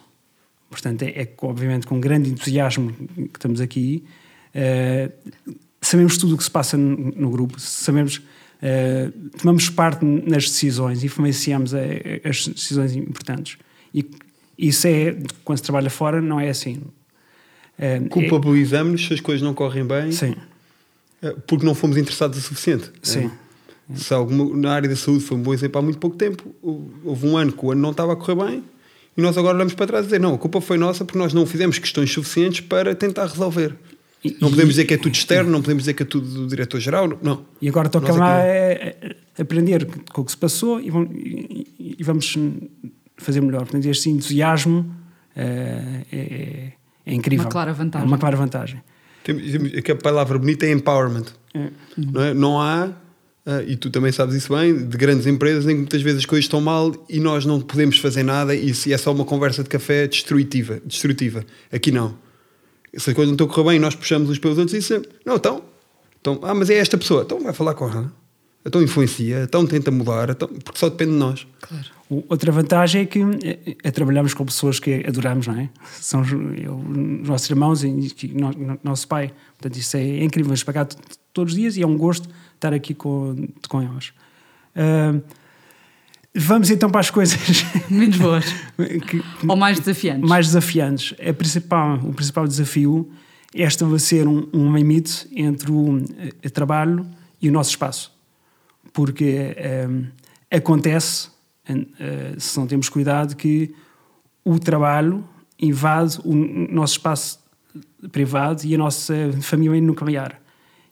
[0.68, 4.04] Portanto, é, é, obviamente com grande entusiasmo que estamos aqui.
[4.56, 10.44] Uh, sabemos tudo o que se passa no, no grupo, sabemos, uh, tomamos parte nas
[10.44, 13.58] decisões, influenciamos a, a, as decisões importantes.
[13.94, 14.08] E
[14.58, 16.80] isso é, quando se trabalha fora, não é assim.
[17.78, 20.10] Uh, Culpabilizamos-nos é, se as coisas não correm bem.
[20.10, 20.34] Sim.
[21.46, 22.90] Porque não fomos interessados o suficiente.
[23.02, 23.30] Sim.
[23.94, 26.54] Se alguma, na área da saúde foi um bom exemplo há muito pouco tempo,
[27.04, 28.64] houve um ano que o ano não estava a correr bem
[29.16, 31.32] e nós agora olhamos para trás e dizer não, a culpa foi nossa porque nós
[31.32, 33.74] não fizemos questões suficientes para tentar resolver.
[34.26, 36.46] E, não podemos dizer que é tudo externo, não podemos dizer que é tudo do
[36.46, 37.44] diretor-geral, não.
[37.60, 38.96] E agora toca lá é,
[39.36, 42.36] é aprender com o que se passou e, vamos, e, vamos
[43.16, 43.60] fazer melhor.
[43.60, 44.94] Portanto, este entusiasmo
[45.34, 46.72] é, é,
[47.04, 47.44] é incrível.
[47.44, 48.06] Uma clara vantagem.
[48.06, 48.82] É uma clara vantagem.
[49.22, 51.26] Temos, temos, a palavra bonita é empowerment.
[51.54, 51.70] É.
[51.96, 52.34] Não, é?
[52.34, 52.86] não há,
[53.46, 56.26] uh, e tu também sabes isso bem, de grandes empresas em que muitas vezes as
[56.26, 59.62] coisas estão mal e nós não podemos fazer nada e se é só uma conversa
[59.62, 60.80] de café destrutiva.
[60.84, 61.44] destrutiva.
[61.72, 62.25] Aqui não.
[62.96, 65.08] Se a coisa não está a correr bem, nós puxamos uns pelos outros e dizemos,
[65.24, 65.62] não, então,
[66.20, 68.12] então, ah, mas é esta pessoa, então vai falar com ela.
[68.64, 71.46] Então influencia, então tenta mudar, então, porque só depende de nós.
[71.60, 71.96] Claro.
[72.08, 75.68] Outra vantagem é que é, é, trabalhamos com pessoas que adoramos, não é?
[76.00, 79.32] São os, eu, os nossos irmãos e o nosso pai.
[79.58, 80.48] Portanto, isso é incrível.
[80.48, 80.86] Vamos pagar
[81.32, 84.12] todos os dias e é um gosto estar aqui com, com eles.
[84.76, 85.20] Uh,
[86.36, 88.44] vamos então para as coisas menos boas
[89.08, 90.28] que, ou mais desafiantes.
[90.28, 91.14] Mais desafiantes.
[91.20, 93.10] A principal, o principal desafio
[93.54, 97.06] é estabelecer um, um limite entre o, o trabalho
[97.40, 98.16] e o nosso espaço
[98.96, 99.54] porque
[99.90, 100.06] um,
[100.50, 101.28] acontece,
[101.68, 103.74] uh, se não temos cuidado, que
[104.42, 105.22] o trabalho
[105.60, 107.38] invade o nosso espaço
[108.10, 110.40] privado e a nossa família nuclear.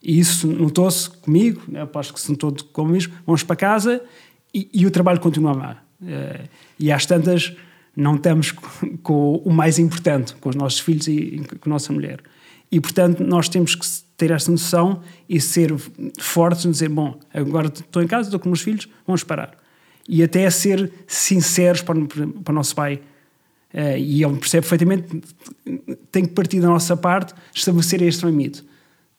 [0.02, 4.04] E isso notou-se comigo, né, aposto que se notou comigo, vamos para casa
[4.54, 5.82] e, o trabalho continua lá.
[6.00, 7.54] Uh, e às tantas
[7.96, 8.52] não estamos
[9.02, 12.20] com o mais importante, com os nossos filhos e, com a nossa mulher.
[12.70, 13.86] E, portanto, nós temos que
[14.16, 15.74] ter esta noção e ser
[16.20, 19.56] fortes, dizer: bom, agora estou em casa, estou com os meus filhos, vamos parar.
[20.08, 21.98] E até ser sinceros para,
[22.44, 23.00] para o nosso pai.
[23.72, 25.20] Uh, e ele percebe perfeitamente
[26.12, 28.64] tem que partir da nossa parte estabelecer este limite.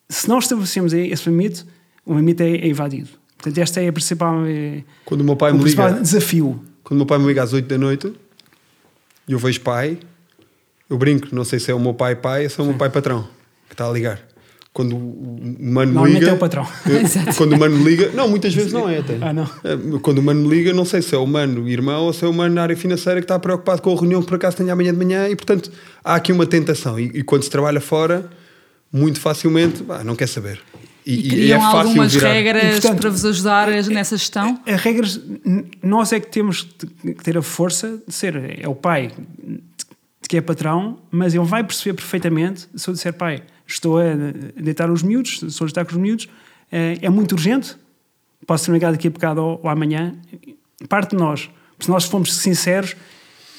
[0.07, 1.65] Se não estabelecemos esse limite,
[2.05, 3.09] o limite é, é invadido.
[3.45, 6.59] Portanto, esta é a principal, é, quando o meu pai o me liga, desafio.
[6.83, 8.11] Quando o meu pai me liga às 8 da noite
[9.27, 9.99] e eu vejo pai,
[10.89, 12.75] eu brinco, não sei se é o meu pai pai ou se é o meu
[12.75, 13.27] pai patrão
[13.67, 14.19] que está a ligar.
[14.73, 16.31] Quando o mano liga.
[16.31, 16.67] é o patrão.
[16.85, 18.11] Eu, quando o mano liga.
[18.13, 19.17] Não, muitas vezes não é até.
[19.21, 19.43] Ah, não.
[19.63, 22.27] É, quando o mano liga, não sei se é o mano irmão ou se é
[22.27, 24.69] o mano na área financeira que está preocupado com a reunião que por acaso tem
[24.69, 25.71] amanhã de manhã e, portanto,
[26.03, 26.99] há aqui uma tentação.
[26.99, 28.29] E, e quando se trabalha fora,
[28.91, 30.59] muito facilmente, bah, não quer saber.
[31.05, 32.33] E, e, e é fácil algumas virar.
[32.33, 34.59] regras e, portanto, para vos ajudar nessa gestão?
[34.65, 35.21] As regras,
[35.83, 38.59] nós é que temos que ter a força de ser.
[38.59, 39.11] É o pai
[40.27, 44.03] que é patrão, mas ele vai perceber perfeitamente se eu disser, pai estou a
[44.55, 46.27] deitar os miúdos, estou a deitar com os miúdos,
[46.71, 47.75] é, é muito urgente,
[48.45, 50.15] posso ser ligado daqui a bocado ou, ou amanhã,
[50.89, 51.49] parte de nós.
[51.79, 52.95] Se nós formos sinceros,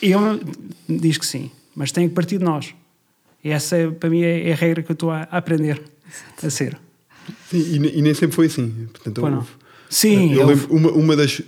[0.02, 0.40] ele
[0.88, 2.74] diz que sim, mas tem que partir de nós.
[3.44, 5.80] E essa, para mim, é, é a regra que eu estou a, aprender
[6.42, 6.76] a ser.
[7.50, 8.88] Sim, e, e, nem sempre foi assim.
[8.92, 9.48] Portanto, houve,
[9.88, 11.40] Sim, eu lembro, uma, uma das,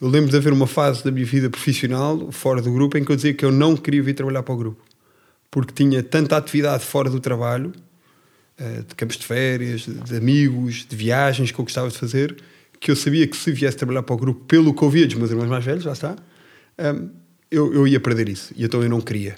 [0.00, 3.12] eu lembro de haver uma fase da minha vida profissional, fora do grupo, em que
[3.12, 4.82] eu dizia que eu não queria vir trabalhar para o grupo.
[5.50, 7.72] Porque tinha tanta atividade fora do trabalho
[8.56, 12.36] eh, de campos de férias, de amigos, de viagens que eu gostava de fazer,
[12.78, 15.16] que eu sabia que se viesse trabalhar para o grupo pelo que eu via dos
[15.16, 16.16] meus irmãos mais velhos, já está,
[16.78, 17.08] ehm,
[17.50, 18.54] eu, eu ia perder isso.
[18.56, 19.34] E então eu não queria.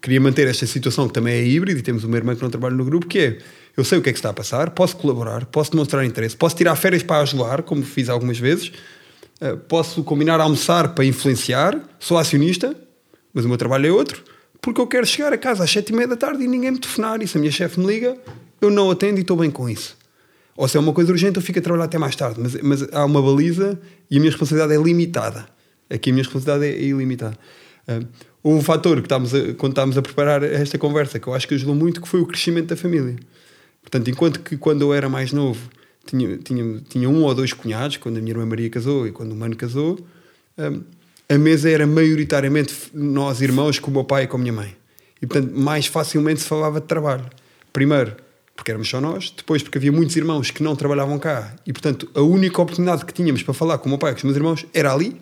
[0.00, 2.76] Queria manter esta situação que também é híbrida e temos uma irmã que não trabalha
[2.76, 3.38] no grupo, que é
[3.78, 6.56] eu sei o que é que está a passar, posso colaborar, posso demonstrar interesse, posso
[6.56, 8.72] tirar férias para ajudar, como fiz algumas vezes,
[9.40, 12.74] eh, posso combinar a almoçar para influenciar, sou acionista,
[13.32, 14.24] mas o meu trabalho é outro,
[14.60, 16.78] porque eu quero chegar a casa às sete e meia da tarde e ninguém me
[16.80, 17.22] telefonar.
[17.22, 18.16] E se a minha chefe me liga,
[18.60, 19.96] eu não atendo e estou bem com isso.
[20.56, 22.40] Ou se é uma coisa urgente, eu fico a trabalhar até mais tarde.
[22.40, 23.78] Mas, mas há uma baliza
[24.10, 25.46] e a minha responsabilidade é limitada.
[25.88, 27.38] Aqui a minha responsabilidade é ilimitada.
[27.86, 28.04] Uh,
[28.42, 29.18] houve um fator que a,
[29.54, 32.26] quando estávamos a preparar esta conversa que eu acho que ajudou muito, que foi o
[32.26, 33.14] crescimento da família.
[33.90, 35.60] Portanto, enquanto que quando eu era mais novo
[36.04, 39.32] tinha, tinha, tinha um ou dois cunhados, quando a minha irmã Maria casou e quando
[39.32, 39.98] o mano casou,
[40.58, 40.82] um,
[41.28, 44.76] a mesa era maioritariamente nós irmãos com o meu pai e com a minha mãe.
[45.20, 47.24] E, portanto, mais facilmente se falava de trabalho.
[47.72, 48.14] Primeiro,
[48.54, 52.08] porque éramos só nós, depois porque havia muitos irmãos que não trabalhavam cá e, portanto,
[52.14, 54.36] a única oportunidade que tínhamos para falar com o meu pai e com os meus
[54.36, 55.16] irmãos era ali,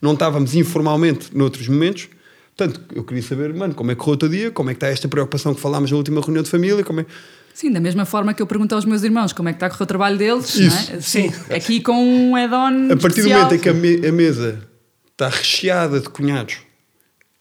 [0.00, 2.08] não estávamos informalmente noutros momentos.
[2.56, 4.76] Portanto, eu queria saber, mano, como é que correu o teu dia, como é que
[4.76, 7.06] está esta preocupação que falámos na última reunião de família, como é...
[7.54, 9.70] Sim, da mesma forma que eu pergunto aos meus irmãos como é que está a
[9.70, 10.92] correr o trabalho deles, Isso.
[10.92, 11.00] É?
[11.00, 11.32] Sim.
[11.50, 13.40] Aqui com um add-on A partir especial.
[13.40, 14.68] do momento em que a, me a mesa
[15.10, 16.58] está recheada de cunhados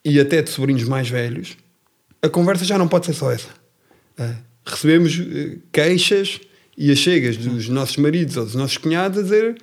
[0.04, 1.58] e até de sobrinhos mais velhos,
[2.22, 3.50] a conversa já não pode ser só essa.
[4.18, 6.40] É recebemos eh, queixas
[6.78, 9.58] e achegas dos nossos maridos ou dos nossos cunhados a dizer: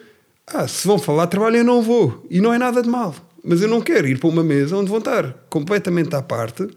[0.47, 2.27] Ah, se vão falar de trabalho, eu não vou.
[2.31, 3.15] E não é nada de mal.
[3.45, 6.69] Mas eu não quero ir para uma mesa onde vão estar completamente à parte.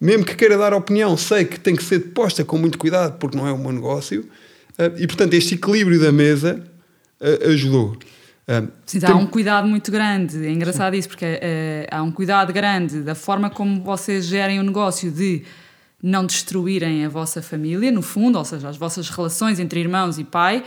[0.00, 3.36] Mesmo que queira dar opinião, sei que tem que ser posta com muito cuidado, porque
[3.36, 4.28] não é o meu negócio.
[4.78, 6.62] Eh, e portanto, este equilíbrio da mesa
[7.20, 7.96] eh, ajudou.
[8.84, 10.46] Sim, há um cuidado muito grande.
[10.46, 11.26] É engraçado isso, porque
[11.90, 15.42] há um cuidado grande da forma como vocês gerem o negócio de
[16.02, 20.24] não destruírem a vossa família, no fundo, ou seja, as vossas relações entre irmãos e
[20.24, 20.62] pai,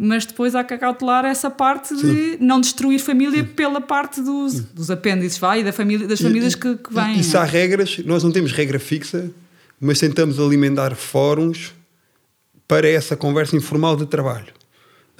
[0.00, 2.14] mas depois há que acautelar essa parte Sim.
[2.14, 3.48] de não destruir família Sim.
[3.48, 7.16] pela parte dos, dos apêndices vai, e da família, das famílias e, que, que vêm.
[7.16, 9.28] E, e se há regras, nós não temos regra fixa,
[9.80, 11.74] mas tentamos alimentar fóruns
[12.68, 14.56] para essa conversa informal de trabalho.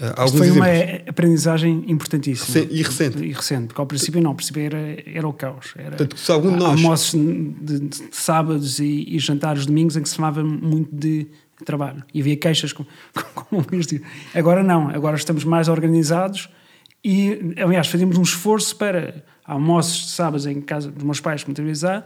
[0.00, 1.08] Uh, alguns foi uma exemplos.
[1.08, 2.66] aprendizagem importantíssima.
[2.70, 3.18] E recente.
[3.24, 5.72] E recente, porque ao princípio não, ao princípio era, era o caos.
[5.76, 9.96] Era Portanto, se algum de nós- almoços de, de sábados e, e jantares de domingos
[9.96, 11.26] em que se falava muito de
[11.64, 12.88] trabalho e havia queixas como,
[13.35, 14.05] como o Luís disse.
[14.35, 16.49] Agora não, agora estamos mais organizados
[17.05, 21.64] e, aliás, fazemos um esforço para almoços de sábados em casa dos meus pais, muitas
[21.64, 22.05] vezes há,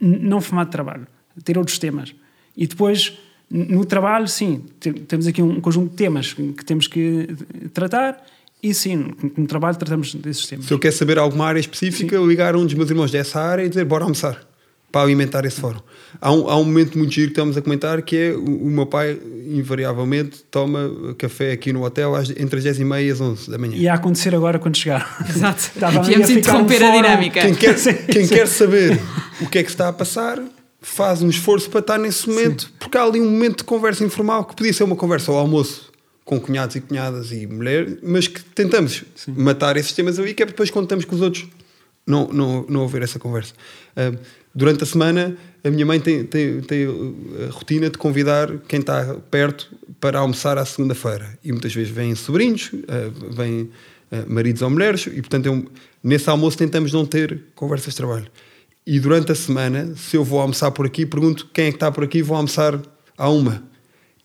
[0.00, 1.06] não fumar de trabalho,
[1.44, 2.14] ter outros temas.
[2.56, 3.18] E depois,
[3.50, 7.28] no trabalho, sim, te- temos aqui um conjunto de temas que temos que
[7.74, 8.24] tratar
[8.62, 10.66] e sim, no trabalho tratamos desses temas.
[10.66, 13.64] Se eu quero saber alguma área específica, ligar a um dos meus irmãos dessa área
[13.64, 14.45] e dizer bora almoçar
[14.96, 15.80] para alimentar esse fórum.
[16.18, 18.70] Há um, há um momento muito giro que estamos a comentar que é o, o
[18.70, 23.10] meu pai, invariavelmente, toma café aqui no hotel às- entre as 10 e meia e
[23.10, 23.76] as 11 da manhã.
[23.76, 25.22] E a acontecer agora quando chegar.
[25.28, 25.70] Exato.
[26.06, 27.40] Viemos interromper um a dinâmica.
[27.42, 28.34] Quem, quer, Sim, quem sim.
[28.34, 28.98] quer saber
[29.38, 30.42] o que é que está a passar
[30.80, 34.46] faz um esforço para estar nesse momento, porque há ali um momento de conversa informal
[34.46, 35.92] que podia ser uma conversa ao almoço
[36.24, 40.46] com cunhados e cunhadas e mulher, mas que tentamos matar esses temas ali, que é
[40.46, 41.46] depois quando estamos com os outros
[42.06, 43.52] não, não, não haver essa conversa.
[43.96, 44.12] Ah,
[44.56, 46.86] durante a semana, a minha mãe tem, tem, tem
[47.46, 51.38] a rotina de convidar quem está perto para almoçar à segunda-feira.
[51.44, 53.68] E muitas vezes vêm sobrinhos, ah, vêm
[54.10, 55.66] ah, maridos ou mulheres, e portanto, é um-
[56.02, 58.26] nesse almoço tentamos não ter conversas de trabalho.
[58.86, 61.92] E durante a semana, se eu vou almoçar por aqui, pergunto quem é que está
[61.92, 62.80] por aqui, vou almoçar
[63.18, 63.62] à uma.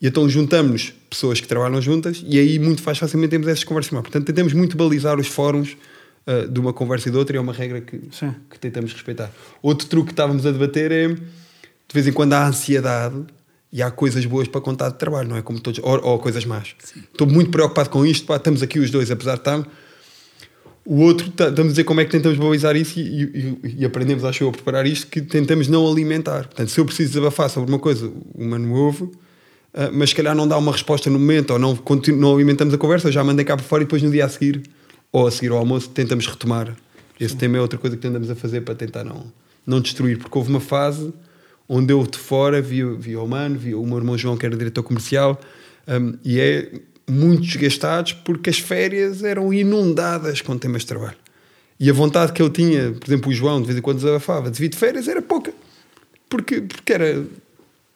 [0.00, 3.92] E então juntamos pessoas que trabalham juntas e aí muito mais facilmente temos essas conversas.
[3.92, 5.76] Portanto, tentamos muito balizar os fóruns
[6.26, 8.34] ah, de uma conversa e de outra e é uma regra que, Sim.
[8.50, 9.30] que tentamos respeitar.
[9.62, 11.20] Outro truque que estávamos a debater é de
[11.92, 13.16] vez em quando há ansiedade
[13.72, 15.42] e há coisas boas para contar de trabalho, não é?
[15.42, 16.74] Como todos, ou, ou coisas más.
[17.10, 19.66] Estou muito preocupado com isto, pá, estamos aqui os dois, apesar de estar.
[20.84, 23.22] O outro, estamos a dizer como é que tentamos balizar isso e,
[23.62, 26.44] e- e aprendemos, acho eu, a preparar isto, que tentamos não alimentar.
[26.48, 29.08] Portanto, se eu preciso desabafar sobre uma coisa, o mano ouve,
[29.72, 31.78] ah, mas se calhar não dá uma resposta no momento ou não,
[32.18, 34.28] não alimentamos a conversa, eu já mandei cá para fora e depois no dia a
[34.28, 34.62] seguir,
[35.12, 36.74] ou a seguir ao almoço, tentamos retomar.
[37.20, 39.30] Esse tema é outra coisa que tentamos a fazer para tentar não,
[39.64, 41.12] não destruir, porque houve uma fase
[41.68, 44.56] onde eu de fora via, via o Mano, via o meu irmão João, que era
[44.56, 45.40] diretor comercial,
[45.86, 46.72] um, e é
[47.08, 51.16] muito desgastados porque as férias eram inundadas com temas de trabalho.
[51.78, 54.50] E a vontade que eu tinha, por exemplo, o João, de vez em quando desabafava,
[54.50, 55.52] de vir de férias, era pouca.
[56.28, 57.24] Porque, porque era.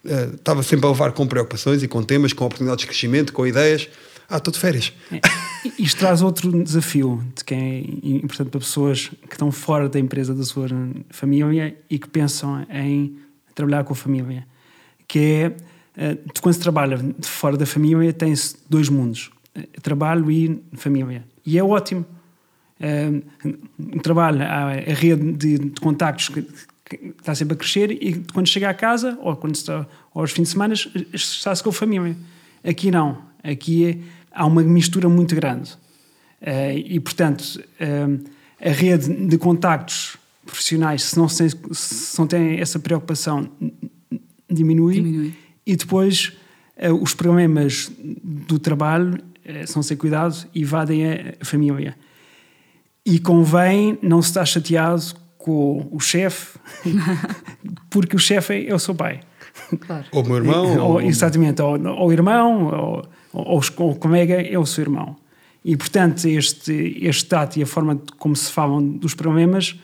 [0.05, 3.47] eh, estava sempre a levar com preocupações e com temas, com oportunidades de crescimento, com
[3.47, 3.89] ideias.
[4.29, 4.93] Ah, estou de férias.
[5.13, 5.21] É,
[5.79, 10.35] Isto traz outro desafio de quem é importante para pessoas que estão fora da empresa
[10.35, 10.69] da sua
[11.11, 13.19] família e que pensam em
[13.55, 14.47] trabalhar com a família,
[15.09, 15.57] que é
[15.97, 21.59] eh, quando se trabalha fora da família tem-se dois mundos, eh, trabalho e família, e
[21.59, 22.05] é ótimo.
[22.79, 23.23] Eh,
[23.79, 26.47] Um trabalho, há a rede de, de contactos que,
[27.19, 30.49] está sempre a crescer e quando chega à casa ou quando está aos fins de
[30.51, 30.75] semana
[31.13, 32.17] está-se com a família.
[32.63, 33.99] Aqui não, aqui é,
[34.37, 35.77] há uma mistura muito grande.
[36.41, 38.07] Eh, e, portanto, eh,
[38.61, 43.49] a rede de contactos profissionais, se não, se, se não tem essa preocupação,
[44.49, 44.95] diminui.
[44.97, 45.35] Diminui.
[45.67, 46.33] E depois,
[46.77, 49.19] eh, os problemas do trabalho
[49.67, 51.97] são sem cuidado e invadem a, a família.
[53.05, 56.59] E convém não se estar chateado com o chefe,
[57.89, 59.21] porque o chefe é, é o seu pai.
[59.81, 60.05] Claro.
[60.11, 60.79] Ou o meu irmão.
[60.79, 64.83] Ou, ou- exatamente, ou, ou o irmão, ou, ou, ou o colega é o seu
[64.83, 65.17] irmão.
[65.65, 69.77] E, portanto, este, este tato e a forma como se falam dos problemas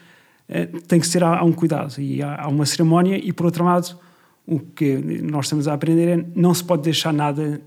[0.48, 3.98] eh, tem que ser, há, um cuidado e há, uma cerimónia e, por outro lado,
[4.46, 7.60] o que nós estamos a aprender é não se pode deixar nada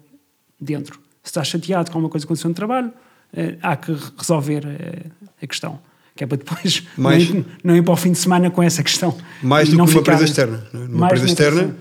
[0.60, 1.00] dentro.
[1.21, 2.91] Se está chateado com uma coisa que aconteceu no trabalho,
[3.34, 5.80] eh, há que resolver eh, a questão.
[6.15, 8.63] Que é para depois Mais- não, ir, não ir para o fim de semana com
[8.63, 9.17] essa questão.
[9.43, 10.63] Mais do não que uma empresa externa.
[10.71, 11.76] Numa empresa externa,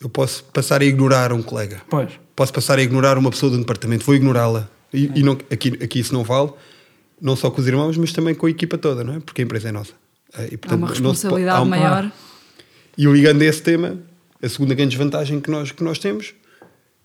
[0.00, 1.82] eu posso passar a ignorar um colega.
[1.90, 2.10] Pois.
[2.40, 4.02] Posso passar a ignorar uma pessoa do departamento.
[4.06, 4.66] Vou ignorá-la.
[4.94, 5.10] E, É.
[5.16, 6.50] e não, aqui, aqui isso não vale,
[7.20, 9.20] não só com os irmãos, mas também com a equipa toda, não é?
[9.20, 9.92] Porque a empresa é nossa.
[10.32, 12.10] Eh, E, Há portanto, uma se pode- responsabilidade há um- maior.
[12.96, 13.98] E ligando a esse tema,
[14.42, 16.32] a segunda grande desvantagem que nós, que nós temos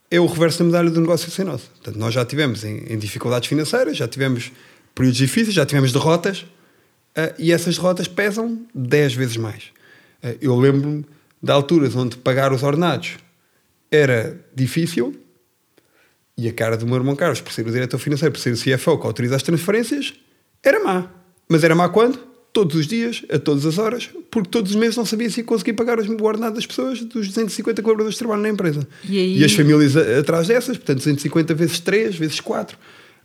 [0.09, 1.69] é o reverso da medalha do negócio sem nosso.
[1.71, 4.53] Portanto, nós já tivemos em, em dificuldades financeiras, já tivemos
[4.95, 6.45] períodos difíceis, já tivemos derrotas
[7.13, 9.63] eh, e essas derrotas pesam 10 vezes mais.
[10.23, 11.03] Eh, eu lembro-me
[11.43, 13.17] de alturas onde pagar os ordenados
[13.91, 15.13] era difícil
[16.37, 18.57] e a cara do meu irmão Carlos, por ser o diretor financeiro, por ser o
[18.57, 20.13] CFO que autoriza as transferências,
[20.63, 21.09] era má.
[21.49, 22.17] Mas era má quando?
[22.51, 25.43] Todos os dias, a todas as horas, porque todos os meses não sabia se ia
[25.43, 28.87] conseguir pagar os- ordenado das pessoas, dos 250 colaboradores que trabalham na empresa.
[29.07, 32.77] E aí- as famílias atrás dessas, portanto, 250 vezes 3, vezes 4.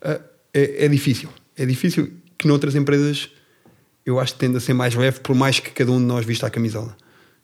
[0.02, 0.20] ah,
[0.52, 1.28] é, é difícil.
[1.56, 3.28] É difícil que noutras empresas
[4.04, 6.24] eu acho que tende a ser mais leve, por mais que cada um de nós
[6.24, 6.96] vista a camisola.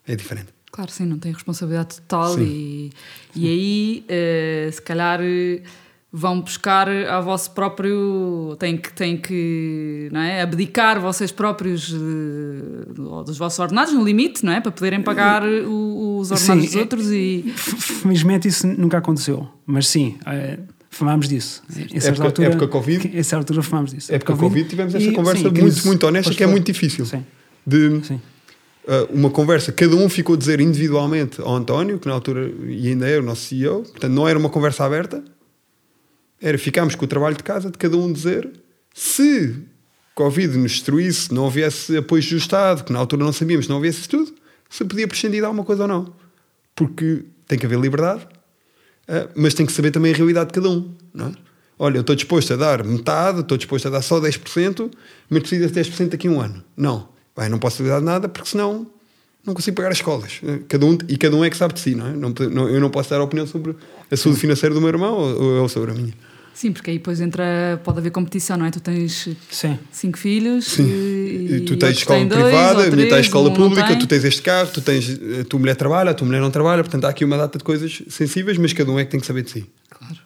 [0.07, 0.49] É diferente.
[0.77, 2.43] Claro, sim, não tem responsabilidade total Sim.
[2.45, 2.91] e,
[3.35, 5.63] e aí eh, se calhar eh,
[6.13, 12.93] vão buscar ao vosso próprio têm que, têm que não é, abdicar vocês próprios eh,
[13.25, 14.61] dos vossos ordenados no limite, não é?
[14.61, 19.49] Para poderem pagar o- os ordenados Sim, dos é- outros e Felizmente isso nunca aconteceu,
[19.65, 20.59] mas sim, eh,
[20.91, 21.63] falámos disso.
[21.75, 23.09] Em certa Época- altura, época Covid?
[23.17, 24.15] Em certa altura falámos disso.
[24.15, 27.07] Época Covid, tivemos essa e, conversa sim, muito, muito honesta, que é muito difícil.
[27.07, 27.25] Sim,
[27.67, 28.21] De sim.
[28.87, 33.09] Uh, uma conversa, cada um ficou a dizer individualmente ao António, que na altura ainda
[33.09, 35.23] é o nosso CEO, portanto não era uma conversa aberta,
[36.41, 38.51] era ficámos com o trabalho de casa de cada um dizer
[38.95, 39.55] se
[40.15, 44.09] Covid nos destruísse, não houvesse apoio do Estado, que na altura não sabíamos, não houvesse
[44.09, 44.35] tudo,
[44.71, 46.15] se podia prescindir de alguma coisa ou não.
[46.75, 48.25] Porque tem que haver liberdade,
[49.09, 50.95] uh, mas tem que saber também a realidade de cada um.
[51.13, 51.33] Não é?
[51.79, 54.91] Olha, eu estou disposto a dar metade, estou disposto a dar só 10%,
[55.29, 56.65] mas preciso de 10% daqui a um ano.
[56.75, 58.87] Não, Vai, não posso dar nada porque senão
[59.47, 60.41] não consigo pagar as escolas.
[60.69, 62.13] Cada um, e cada um é que sabe de si, não é?
[62.13, 63.77] Não, não- eu não posso dar opinião sobre
[64.11, 66.13] a saúde financeira do meu irmão ou, ou sobre a minha.
[66.55, 68.71] sim, porque aí depois entra, pode haver competição, não é?
[68.71, 69.79] Tu tens Sim.
[69.93, 70.85] cinco filhos Sim.
[70.91, 74.07] e, E tu tens escola dois, privada, ou a minha três, escola um pública, tu
[74.07, 77.05] tens este carro, tu tens, a tua mulher trabalha, a tua mulher não trabalha, portanto
[77.05, 79.43] há aqui uma data de coisas sensíveis, mas cada um é que tem que saber
[79.43, 79.67] de si.
[79.91, 80.17] Claro.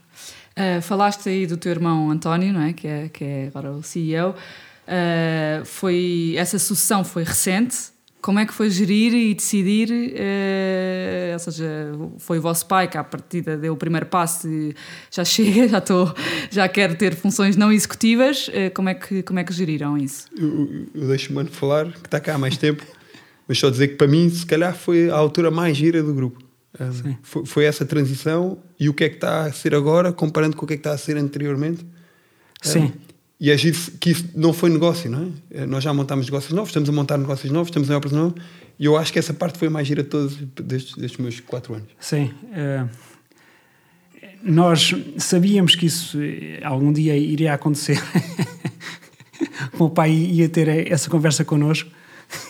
[0.57, 2.73] Uh, falaste aí do teu irmão António, não é?
[2.73, 4.35] Que é, que é agora o CEO.
[4.91, 7.77] Uh, foi, essa sucessão foi recente.
[8.21, 9.89] Como é que foi gerir e decidir?
[9.91, 14.75] uh, ou seja, foi o vosso pai que à partida deu o primeiro passo e
[15.11, 16.13] já chega, já estou,
[16.51, 18.49] já quero ter funções não executivas.
[18.49, 20.27] Uh, como, é que, como é que geriram isso?
[20.37, 22.85] Eu, eu deixo o Mano falar, que está cá há mais tempo,
[23.47, 26.43] mas só dizer que para mim, se calhar, foi a altura mais gira do grupo.
[27.23, 30.65] Foi, foi essa transição e o que é que está a ser agora, comparando com
[30.65, 31.87] o que é que está a ser anteriormente.
[32.63, 32.93] Sim.
[33.41, 35.65] E é giro que isso não foi negócio, não é?
[35.65, 38.35] Nós já montámos negócios novos, estamos a montar negócios novos, estamos em obras novas,
[38.79, 41.41] e eu acho que essa parte foi a mais gira de todos destes, destes meus
[41.41, 41.89] quatro anos.
[41.99, 42.31] Sim.
[42.53, 42.85] eh,
[44.43, 47.99] nós sabíamos que isso eh, algum dia iria acontecer.
[49.75, 51.91] o meu pai ia ter essa conversa connosco,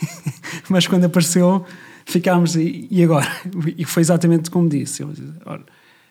[0.68, 1.64] mas quando apareceu,
[2.04, 3.30] ficámos e agora?
[3.78, 5.04] E foi exatamente como disse.
[5.04, 5.64] Disse, "Olha,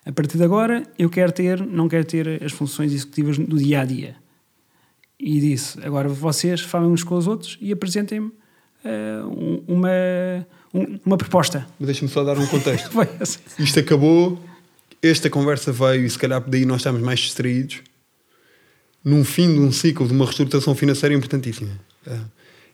[0.06, 3.82] a partir de agora eu quero ter, não quero ter as funções executivas do dia
[3.82, 4.16] a dia.
[5.20, 8.32] E disse: agora vocês falem uns com os outros e apresentem-me
[9.26, 9.90] um- uma,
[10.74, 11.68] um- uma proposta.
[11.80, 12.90] Mas deixa-me só dar um contexto.
[13.20, 13.40] Assim.
[13.60, 14.42] Isto acabou,
[15.02, 17.82] esta conversa veio, e se calhar daí nós estamos mais distraídos,
[19.04, 21.72] num fim de um ciclo de uma reestruturação financeira importantíssima.
[22.08, 22.18] É.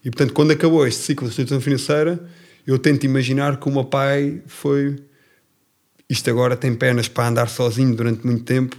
[0.03, 2.29] E portanto, quando acabou este ciclo de reestruturação financeira,
[2.67, 4.95] eu tento imaginar que o meu pai foi.
[6.07, 8.77] Isto agora tem pernas para andar sozinho durante muito tempo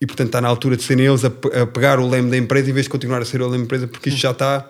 [0.00, 2.70] e portanto está na altura de serem eles a, a pegar o leme da empresa
[2.70, 4.68] em vez de continuar a ser o leme da empresa, porque isto já está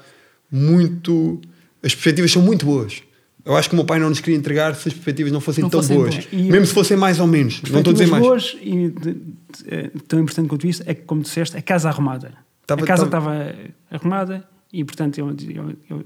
[0.50, 1.40] muito.
[1.82, 3.02] As perspectivas são muito boas.
[3.44, 5.62] Eu acho que o meu pai não nos queria entregar se as perspectivas não fossem
[5.62, 6.14] Não tão fossem boas.
[6.16, 6.32] boas.
[6.32, 7.62] Mesmo se fossem mais ou menos.
[7.62, 8.22] Não estou a dizer mais.
[8.24, 9.34] boas e de- de-
[9.68, 12.32] eh, tão importante quanto isso é que, como disseste, a casa arrumada.
[12.66, 13.54] Tava- a casa tava- estava
[13.90, 16.04] arrumada e, portanto, eu, eu, eu,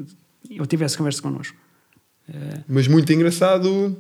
[0.51, 1.57] eu tive essa conversa connosco.
[2.29, 3.97] Eh, Mas muito engraçado,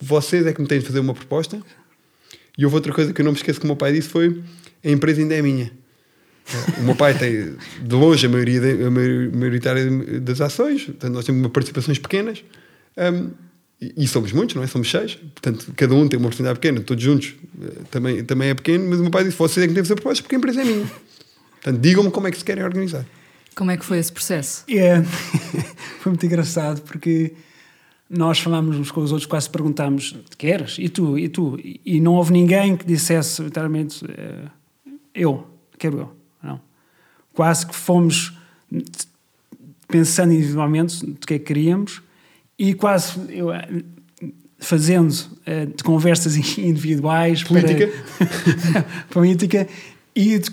[0.00, 1.60] vocês é que me têm de fazer uma proposta.
[2.60, 4.42] E houve outra coisa que eu não me esqueço que o meu pai disse foi
[4.84, 5.72] a empresa ainda é minha.
[6.78, 9.88] O meu pai tem de longe a maioria de- a maio- maioritária
[10.20, 12.42] das ações, portanto nós temos uma participações pequenas
[12.98, 13.30] hum,
[13.80, 14.66] e, e somos muitos, não é?
[14.66, 18.54] Somos seis, portanto cada um tem uma oportunidade pequena, todos juntos eh, também, também é
[18.54, 20.38] pequeno, mas o meu pai disse: vocês é que têm de fazer propostas porque a
[20.38, 20.90] empresa é minha.
[21.62, 23.06] Portanto, digam-me como é que se querem organizar.
[23.54, 24.64] Como é que foi esse processo?
[24.68, 25.02] é,
[26.00, 27.32] foi muito engraçado porque
[28.10, 30.76] nós falámos uns com os outros, quase perguntámos: queres?
[30.78, 31.16] E tu?
[31.16, 31.56] E tu?
[31.62, 34.48] E, não houve ninguém que dissesse literalmente: eh,
[35.14, 35.46] eu,
[35.78, 36.16] quero eu.
[36.42, 36.60] Não.
[37.32, 38.36] Quase que fomos
[39.86, 42.02] pensando individualmente do que é que queríamos
[42.58, 43.68] e quase eu, eh,
[44.58, 45.14] fazendo
[45.46, 47.88] eh, de conversas individuais Política.
[48.18, 49.68] para, política
[50.14, 50.50] e de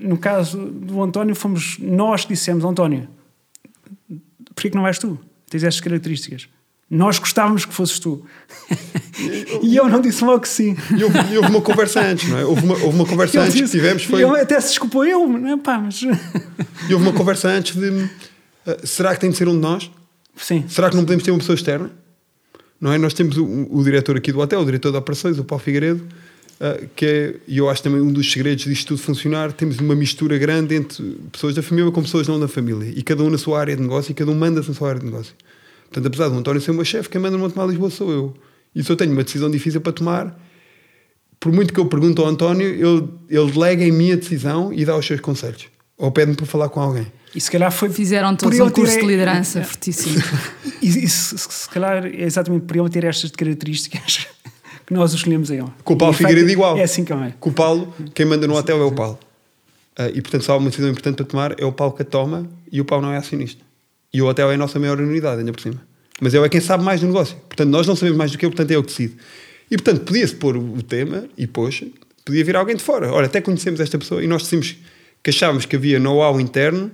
[0.00, 3.08] no caso do António fomos nós que dissemos António
[4.54, 5.18] porquê que não vais tu?
[5.50, 6.48] tens estas características
[6.94, 8.22] nós gostávamos que fosses tu
[9.62, 12.44] e eu não disse logo que sim E houve, houve uma conversa antes, não é?
[12.44, 14.20] Houve uma, houve uma conversa antes que disse- tivemos, foi.
[14.20, 17.74] e ele até se desculpou eu, não é pá, mas E houve uma conversa antes
[17.76, 18.08] de uh,
[18.84, 19.90] será que tem de ser um de nós?
[20.36, 21.90] sim, Será que não podemos ter uma pessoa externa?
[22.80, 22.98] Não é?
[22.98, 26.02] Nós temos o, o diretor aqui do hotel, o diretor de operações, o Paulo Figueiredo,
[26.60, 29.94] uh, que é, e eu acho também um dos segredos disto tudo funcionar, temos uma
[29.94, 31.02] mistura grande entre
[31.32, 33.80] pessoas da família com pessoas não da família, e cada um na sua área de
[33.82, 35.32] negócio, e cada um manda-se na sua área de negócio.
[35.92, 38.10] Portanto, apesar de o António ser o meu chefe, quem manda no Montemar Lisboa sou
[38.10, 38.34] eu.
[38.74, 40.40] E se eu tenho uma decisão difícil para tomar,
[41.38, 44.84] por muito que eu pergunte ao António, ele, ele delega em mim a decisão e
[44.84, 45.66] dá os seus conselhos.
[45.98, 47.06] Ou pede-me para falar com alguém.
[47.34, 47.90] E se calhar foi.
[47.90, 49.64] Fizeram todos um curso ter- de liderança É.
[49.64, 50.16] fortíssimo.
[50.82, 54.26] E, e se, se calhar é exatamente por ele ter estas características
[54.84, 55.68] que nós escolhemos a ele.
[55.84, 56.76] Com o Paulo E, Figueiredo igual.
[56.76, 57.32] É assim também.
[57.38, 59.16] Com o Paulo, quem manda no hotel é o Paulo.
[59.96, 62.04] Ah, e portanto, se há uma decisão importante para tomar, é o Paulo que a
[62.04, 63.62] toma e o Paulo não é acionista.
[64.12, 65.80] E o hotel é a nossa maior unidade, ainda por cima.
[66.20, 67.36] Mas ele é quem sabe mais do negócio.
[67.48, 69.16] Portanto, nós não sabemos mais do que ele, portanto, é ele que decide.
[69.70, 71.82] E portanto, podia-se pôr o tema e pôs,
[72.24, 73.10] podia vir alguém de fora.
[73.12, 74.76] Olha, até conhecemos esta pessoa e nós decidimos
[75.22, 76.90] que achávamos que havia know-how interno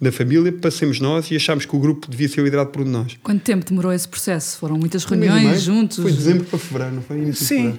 [0.00, 2.90] na família, passemos nós e achámos que o grupo devia ser liderado por um de
[2.90, 3.16] nós.
[3.22, 4.58] Quanto tempo demorou esse processo?
[4.58, 5.98] Foram muitas reuniões juntos?
[5.98, 7.18] Foi de dezembro para fevereiro, não foi?
[7.18, 7.78] Início de Sim, fevereiro.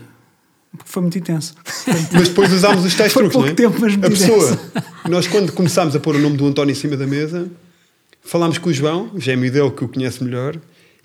[0.77, 1.53] porque foi muito intenso.
[2.13, 3.53] Mas depois usámos os tais Foi truques, não é?
[3.53, 4.59] pouco tempo, mas a pessoa,
[5.09, 7.49] nós quando começámos a pôr o nome do António em cima da mesa,
[8.23, 10.55] falámos com o João, o gêmeo dele que o conhece melhor,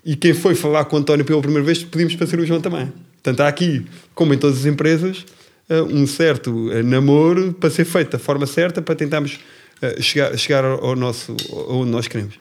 [0.05, 2.61] e quem foi falar com o António pela primeira vez pedimos para ser o João
[2.61, 2.91] também.
[3.21, 5.25] Portanto, há aqui, como em todas as empresas,
[5.69, 9.39] eh, um certo eh, namoro para ser feito da forma certa para tentarmos
[9.81, 11.35] eh, chegar, chegar ao nosso,
[11.67, 12.35] onde nós queremos.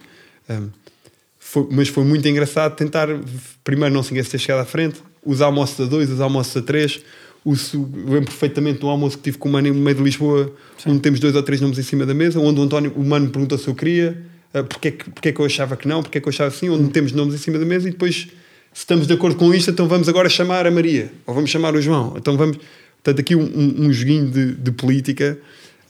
[0.49, 0.68] Um,
[1.39, 3.09] foi- mas foi muito engraçado tentar,
[3.64, 6.62] primeiro, não se se ter chegado à frente, os almoços a dois, os almoços a
[6.62, 7.01] três.
[7.45, 7.53] O,
[7.95, 10.53] lembro perfeitamente do almoço que tive com o Mano no meio de Lisboa,
[10.87, 13.31] onde temos dois ou três nomes em cima da mesa, onde o António, o Mano
[13.31, 14.20] perguntou se eu queria,
[14.55, 16.30] uh, porque, é que, porque é que eu achava que não, porque é que eu
[16.30, 18.28] achava assim, onde temos nomes em cima da mesa e depois,
[18.72, 21.74] se estamos de acordo com isto, então vamos agora chamar a Maria, ou vamos chamar
[21.74, 22.14] o João.
[22.16, 22.59] Então vamos.
[23.03, 25.38] Portanto, aqui um, um, um joguinho de, de política.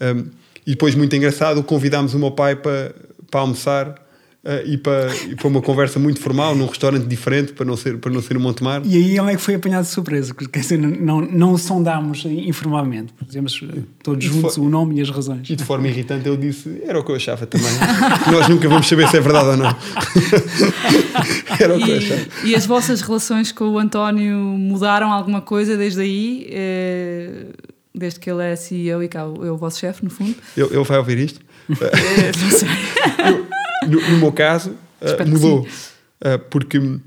[0.00, 0.26] um,
[0.66, 2.94] e depois, muito engraçado, convidámos o meu pai para,
[3.30, 4.07] para almoçar
[4.45, 7.99] uh, e, para, e para uma conversa muito formal, num restaurante diferente, para não ser,
[7.99, 8.82] para não ser o Montemar.
[8.84, 11.59] E aí ele é que foi apanhado de surpresa, porque, quer dizer, não, não o
[11.59, 15.49] sondámos informalmente, dizemos eh, todos E juntos foi- o nome e as razões.
[15.51, 17.68] E de forma irritante eu disse, era o que eu achava também.
[18.32, 19.76] Nós nunca vamos saber se é verdade ou não.
[21.61, 22.20] era o que eu achava.
[22.45, 26.47] E, e as vossas relações com o António mudaram alguma coisa desde aí?
[26.51, 27.47] Eh,
[27.95, 30.32] Desde que ele é CEO e cá é o vosso chefe, no fundo?
[30.57, 31.41] Ele, ele vai ouvir isto?
[31.66, 32.68] Sei.
[33.89, 35.61] No, no meu caso, uh, mudou.
[35.62, 37.01] Uh, porque o,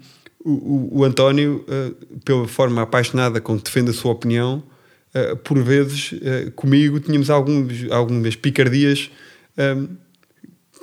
[0.44, 4.64] o, o António, uh, pela forma apaixonada com que defende a sua opinião,
[5.44, 6.14] por vezes
[6.56, 9.12] comigo tínhamos alguns, algumas picardias
[9.58, 9.90] um,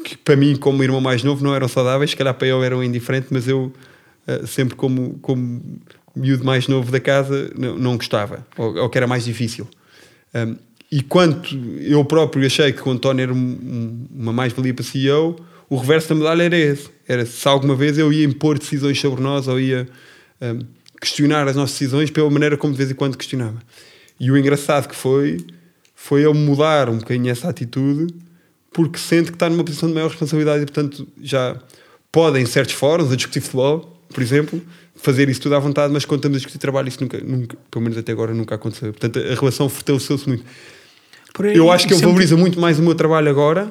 [0.05, 2.85] que para mim, como irmão mais novo, não eram saudáveis, se calhar para ele eram
[2.85, 3.73] indiferentes, mas eu
[4.47, 5.63] sempre como, como
[6.15, 9.67] miúdo mais novo da casa não, não gostava, ou, ou que era mais difícil.
[10.35, 10.57] Um,
[10.93, 15.37] e quanto eu próprio achei que o António era um- um- uma mais-valia para CEO,
[15.69, 16.89] o reverso da medalha era esse.
[17.07, 19.89] Era se alguma vez eu ia impor decisões sobre nós ou ia
[20.41, 20.61] um,
[21.01, 23.59] questionar as nossas decisões pela maneira como de vez em quando questionava.
[24.21, 25.39] E o engraçado que foi,
[25.95, 28.15] foi ele mudar um bocadinho essa atitude
[28.73, 31.57] porque sente que está numa posição de maior responsabilidade e, portanto, já
[32.13, 34.61] pode, em certos fóruns, a discutir futebol, por exemplo,
[34.95, 37.83] fazer isso tudo à vontade, mas quando estamos a discutir trabalho, isso nunca, nunca pelo
[37.83, 38.93] menos até agora, nunca aconteceu.
[38.93, 40.45] Portanto, a relação fortaleceu-se muito.
[41.41, 43.71] Aí, Eu acho que sempre- valoriza muito mais o meu trabalho agora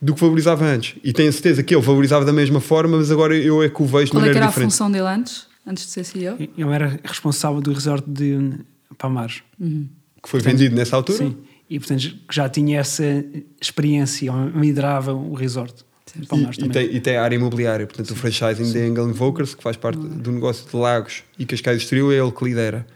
[0.00, 0.96] do que valorizava antes.
[1.02, 3.82] E tenho a certeza que ele valorizava da mesma forma, mas agora eu é que
[3.82, 4.70] o vejo de Qual é que maneira era a diferente.
[4.70, 5.46] função dele antes?
[5.66, 6.36] Antes de ser CEO?
[6.38, 8.52] Ele era responsável do resort de
[8.98, 9.42] Palmares.
[9.58, 11.18] Que foi vendido nessa altura.
[11.18, 11.36] Sim.
[11.68, 13.02] E portanto já tinha essa
[13.60, 15.74] experiência, liderava o resort
[16.14, 16.86] de Palmares E, e, também.
[16.88, 19.98] tem, e tem a área imobiliária, portanto, o franchising da Engel Invokers, que faz parte
[19.98, 22.86] do negócio de Lagos e Cascais do Estoril, é ele que lidera.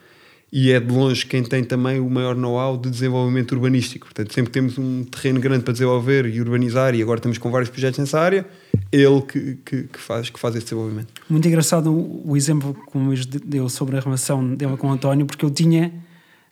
[0.53, 4.07] E é de longe quem tem também o maior know-how de desenvolvimento urbanístico.
[4.07, 7.51] Portanto, sempre que temos um terreno grande para desenvolver e urbanizar, e agora estamos com
[7.53, 8.45] vários projetos nessa área,
[8.91, 11.09] ele que, que, que faz, que faz esse desenvolvimento.
[11.29, 14.91] Muito engraçado o, exemplo que o Luís de- deu sobre a relação dele com o
[14.93, 15.93] António, porque eu tinha,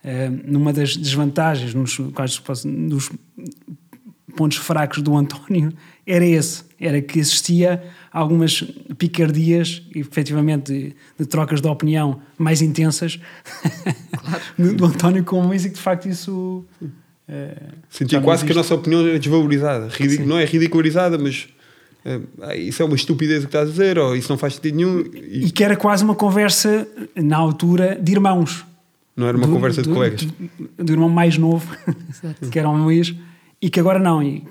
[0.04, 3.10] eh, numa das desvantagens, nos, quais nos
[4.38, 5.72] pontos fracos do António,
[6.06, 6.62] era esse.
[6.80, 7.82] Era que existia
[8.12, 8.62] algumas
[8.96, 13.18] picardias, efetivamente, de, de trocas de opinião mais intensas
[14.56, 16.64] do, do António com o Luís e que de facto isso.
[17.28, 17.56] eh,
[17.90, 19.88] Sentia quase que a nossa opinião era desvalorizada.
[19.90, 21.48] Ridi- não é ridicularizada, mas
[22.04, 24.54] eh, ah, isso é uma estupidez o que estás a dizer, ou isso não faz
[24.54, 25.00] sentido nenhum.
[25.14, 26.86] E E que era quase uma conversa,
[27.16, 28.64] na altura, de irmãos.
[29.16, 30.22] não era uma do- conversa de do- colegas.
[30.22, 31.66] Do, do irmão mais novo,
[32.08, 32.46] Exato.
[32.50, 33.14] que era o Luís,
[33.60, 34.44] e que agora não, e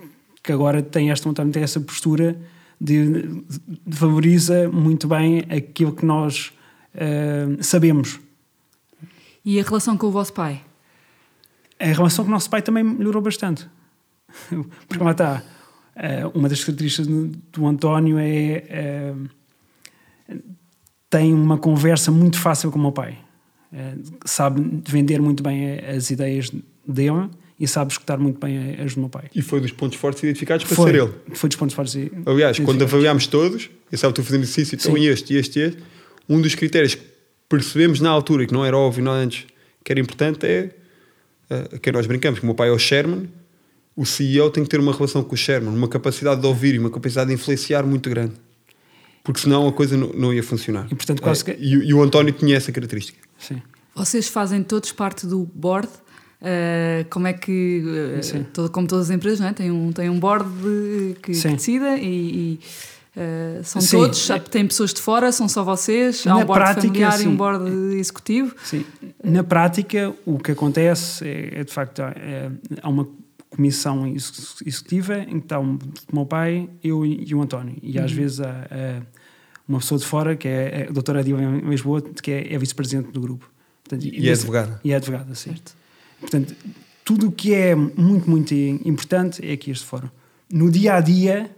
[0.44, 2.40] que agora tem esta António tem essa postura
[2.80, 6.54] de, de valoriza muito bem aquilo que nós
[6.94, 8.20] eh, sabemos.
[9.44, 10.64] E a relação com o vosso pai?
[11.80, 13.68] A relação com o nosso pai também melhorou bastante.
[14.88, 15.44] Porque lá está,
[15.96, 18.64] eh, uma das características do, António é.
[18.70, 19.14] eh,
[21.10, 23.18] tem uma conversa muito fácil com o meu pai.
[24.26, 26.52] Sabe vender muito bem as ideias
[26.86, 27.30] dele
[27.60, 29.26] e sabe escutar muito bem as do meu pai.
[29.34, 31.14] E foi dos pontos fortes identificados para foi, ser ele.
[31.34, 31.96] Foi dos pontos fortes.
[31.96, 35.06] e- Aliás, quando avaliámos todos, é o teu fazendo exercício, então Sim.
[35.08, 35.84] este, este, este,
[36.30, 37.04] um dos critérios que
[37.50, 39.46] percebemos na altura, que não era óbvio não antes,
[39.84, 40.70] que era importante, é
[41.50, 43.28] uh, que nós brincamos, que o meu pai é o Sherman
[43.98, 46.80] o CEO tem que ter uma relação com o Sherman, uma capacidade de ouvir e
[46.80, 48.34] uma capacidade de influenciar muito grande.
[49.24, 50.86] Porque senão a coisa não, não ia funcionar.
[50.92, 53.18] E, portanto, quase É, que- e, e o António tinha essa característica.
[53.40, 53.60] Sim.
[53.96, 55.90] Vocês fazem todos parte do board.
[56.40, 59.54] Uh, como é que, uh, todo- como todas as empresas, não é?
[59.54, 62.60] tem, um, tem um board de- que, que decida e,
[63.16, 63.20] e,
[63.60, 63.98] uh, são Sim.
[63.98, 67.16] todos, há- tem pessoas de fora, são só vocês, há Na um board prática, familiar
[67.16, 67.28] e sim.
[67.28, 67.66] um board
[67.98, 68.56] executivo.
[68.64, 68.86] Sim.
[69.24, 72.52] Na prática, o que acontece é, é, de facto é,
[72.84, 73.08] há uma
[73.50, 75.80] comissão ex- executiva em que está um,
[76.12, 77.76] o meu pai, eu e, e o António.
[77.82, 78.06] E Uhum.
[78.06, 79.02] às vezes há, há
[79.68, 83.10] uma pessoa de fora, que é a doutora Diva em Lisboa, que é, é vice-presidente
[83.12, 83.50] do grupo.
[83.84, 84.80] Portanto, E é nesse- advogada.
[84.84, 85.50] E é advogada, sim.
[85.50, 85.76] Certo.
[86.20, 86.56] Portanto,
[87.06, 90.10] tudo o que é muito, muito importante é aqui este fórum.
[90.52, 91.50] No dia a dia,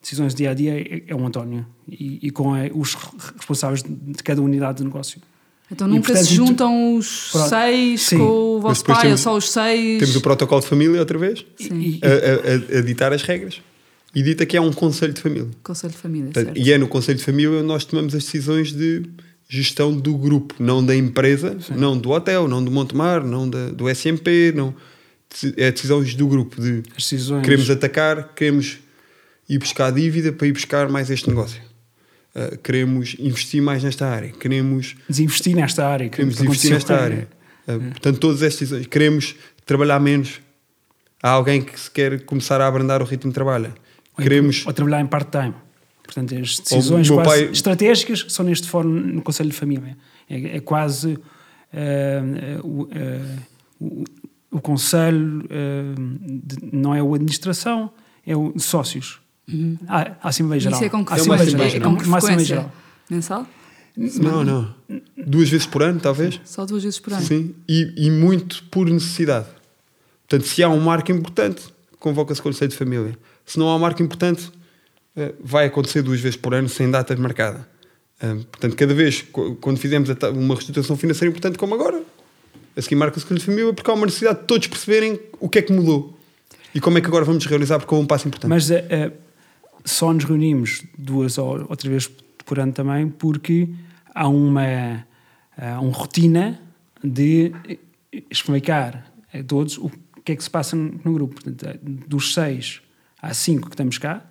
[0.00, 3.10] decisões do dia a dia, é, é o António e, e com eh, os re-
[3.36, 5.20] responsáveis de cada unidade de negócio.
[5.70, 7.48] Então E, nunca portanto, se juntam os Pronto.
[7.50, 8.18] seis Sim.
[8.18, 9.98] com o vosso pai, ou temos- só os seis.
[10.00, 12.00] Temos o protocolo de família outra vez, Sim.
[12.02, 13.60] A, a- a- a ditar as regras.
[14.14, 15.48] E dita que é um conselho de família.
[15.62, 16.66] Conselho de família, Portanto, certo.
[16.66, 19.02] e é no Conselho de Família onde nós tomamos as decisões de
[19.48, 23.88] gestão do grupo, não da empresa, não do hotel, não do Montemar, não da, do
[23.94, 24.74] SMP, não.
[25.56, 26.82] É decisões do grupo de
[27.42, 28.78] queremos atacar, queremos
[29.48, 31.60] ir buscar dívida para ir buscar mais este negócio.
[32.34, 36.08] Uh, queremos investir mais nesta área, queremos, desinvestir nesta área.
[36.08, 37.26] que- queremos que investir nesta aconteceu.
[37.66, 37.78] área.
[37.78, 38.86] Uh, portanto, todas estas decisões.
[38.86, 39.34] Queremos
[39.66, 40.40] trabalhar menos.
[41.22, 43.74] Há alguém que se quer começar a abrandar o ritmo de trabalho.
[44.16, 44.64] Ou, Queremos.
[44.66, 45.54] ou trabalhar em part-time.
[46.08, 49.94] Portanto, as decisões O pai- estratégicas são neste fórum no Conselho de Família.
[50.28, 51.18] É, é quase
[51.70, 53.36] eh, o, eh,
[53.78, 54.04] o,
[54.52, 55.82] o Conselho, eh,
[56.42, 57.90] de- não é o administração,
[58.26, 59.20] é o de sócios.
[59.86, 60.78] Há, há Assembleia Geral.
[60.78, 61.44] Isso é com que É frequência?
[61.46, 62.44] Assembleia É com que Uma Assembleia?
[62.46, 62.72] Geral.
[63.10, 63.46] Mensal?
[63.96, 64.74] Não, não.
[65.26, 66.40] Duas vezes por ano, talvez.
[66.44, 67.22] Só duas vezes por ano?
[67.22, 69.46] Sim, e, e muito por necessidade.
[70.26, 71.64] Portanto, se há um marco importante,
[71.98, 73.14] convoca-se Conselho de Família.
[73.44, 74.50] Se não há um marco importante,
[75.40, 77.68] vai acontecer duas vezes por ano, sem data marcada.
[78.20, 79.24] Eh, Portanto, cada vez,
[79.60, 82.02] quando fizemos a uma reestruturação financeira importante, como agora,
[82.76, 85.58] a seguir marca-se Conselho de Família, porque há uma necessidade de todos perceberem o que
[85.58, 86.16] é que mudou.
[86.74, 88.50] E como é que agora vamos realizar, porque houve um passo importante.
[88.50, 89.12] Mas eh, eh,
[89.84, 92.10] só nos reunimos duas ou outra vez
[92.44, 93.68] por ano também porque
[94.14, 95.06] há uma,
[95.56, 96.60] há uma rotina
[97.02, 97.78] de eh,
[98.30, 99.90] explicar a todos o
[100.24, 101.34] que é que se passa no no grupo.
[101.34, 102.80] Portanto, eh, dos seis
[103.20, 104.24] há cinco que estamos cá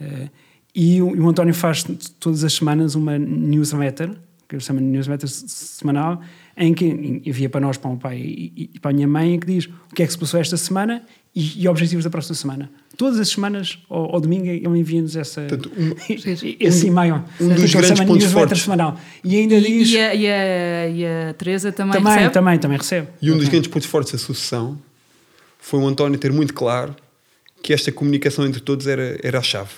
[0.00, 0.28] eh,
[0.74, 1.84] e o, e o António faz
[2.18, 4.10] todas as semanas uma newsletter,
[4.48, 6.20] que se chama newsletter se- semanal,
[6.56, 6.84] em que
[7.24, 9.46] envia para nós, para o meu pai e, e para a minha mãe, em que
[9.46, 11.02] diz o que é que se passou esta semana
[11.34, 12.70] e, e objetivos da próxima semana.
[12.96, 15.94] Todas as semanas, ao, ao domingo, ele envia-nos essa, Portanto, um-
[16.60, 17.24] esse e-mail.
[17.40, 18.62] um dos ele grandes chama pontos newsletter fortes.
[18.62, 19.00] semanal.
[19.24, 19.88] E ainda diz...
[19.90, 22.32] E, e, a, e, a, e a Teresa também, também, recebe?
[22.34, 23.08] também, também recebe.
[23.20, 24.78] E um dos grandes pontos fortes da sucessão
[25.58, 26.94] foi o António ter muito claro
[27.62, 29.70] que esta comunicação entre todos era, era a chave.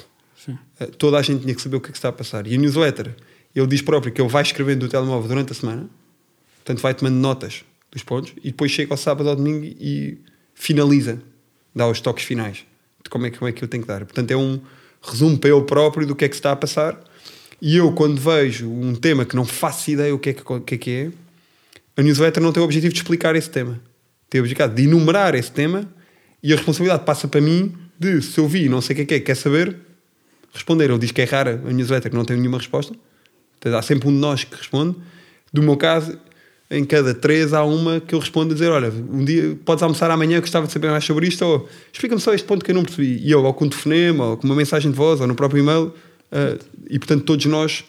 [0.46, 0.58] Sim.
[0.80, 2.46] Eh, Toda a gente tinha que saber o que é que está a passar.
[2.46, 3.14] E a newsletter,
[3.54, 5.90] ele diz próprio que ele vai escrevendo do telemóvel durante a semana,
[6.56, 10.18] portanto vai tomando notas dos pontos, e depois chega ao sábado ou domingo e
[10.54, 11.20] finaliza,
[11.74, 12.64] dá os toques finais
[13.02, 14.04] de como é, como é que eu tenho que dar.
[14.04, 14.60] Portanto, é um
[15.02, 16.98] resumo para ele próprio do que é que está a passar.
[17.60, 20.74] E eu, quando vejo um tema que não faço ideia o que é que, que,
[20.74, 21.10] é, que é,
[21.96, 23.80] a newsletter não tem o objetivo de explicar esse tema.
[24.28, 25.88] Tem o objetivo de enumerar esse tema
[26.42, 29.06] e a responsabilidade passa para mim de, se eu vi não sei o que é
[29.06, 29.76] que é, quer saber,
[30.56, 30.90] responder.
[30.90, 32.94] Ele diz que é rara a newsletter, que não tem nenhuma resposta.
[33.60, 34.96] Portanto, há sempre um de nós que responde.
[35.52, 36.18] Do meu caso,
[36.70, 40.10] em cada três há uma que eu respondo a dizer: Olha, um dia podes almoçar
[40.10, 42.82] amanhã, gostava de saber mais sobre isto, ou explica-me só este ponto que eu não
[42.84, 43.18] percebi.
[43.22, 45.62] E eu, ou com um telefonema, ou com uma mensagem de voz, ou no próprio
[45.62, 45.92] e-mail.
[46.32, 46.56] ah,
[46.90, 47.84] e portanto, todos nós,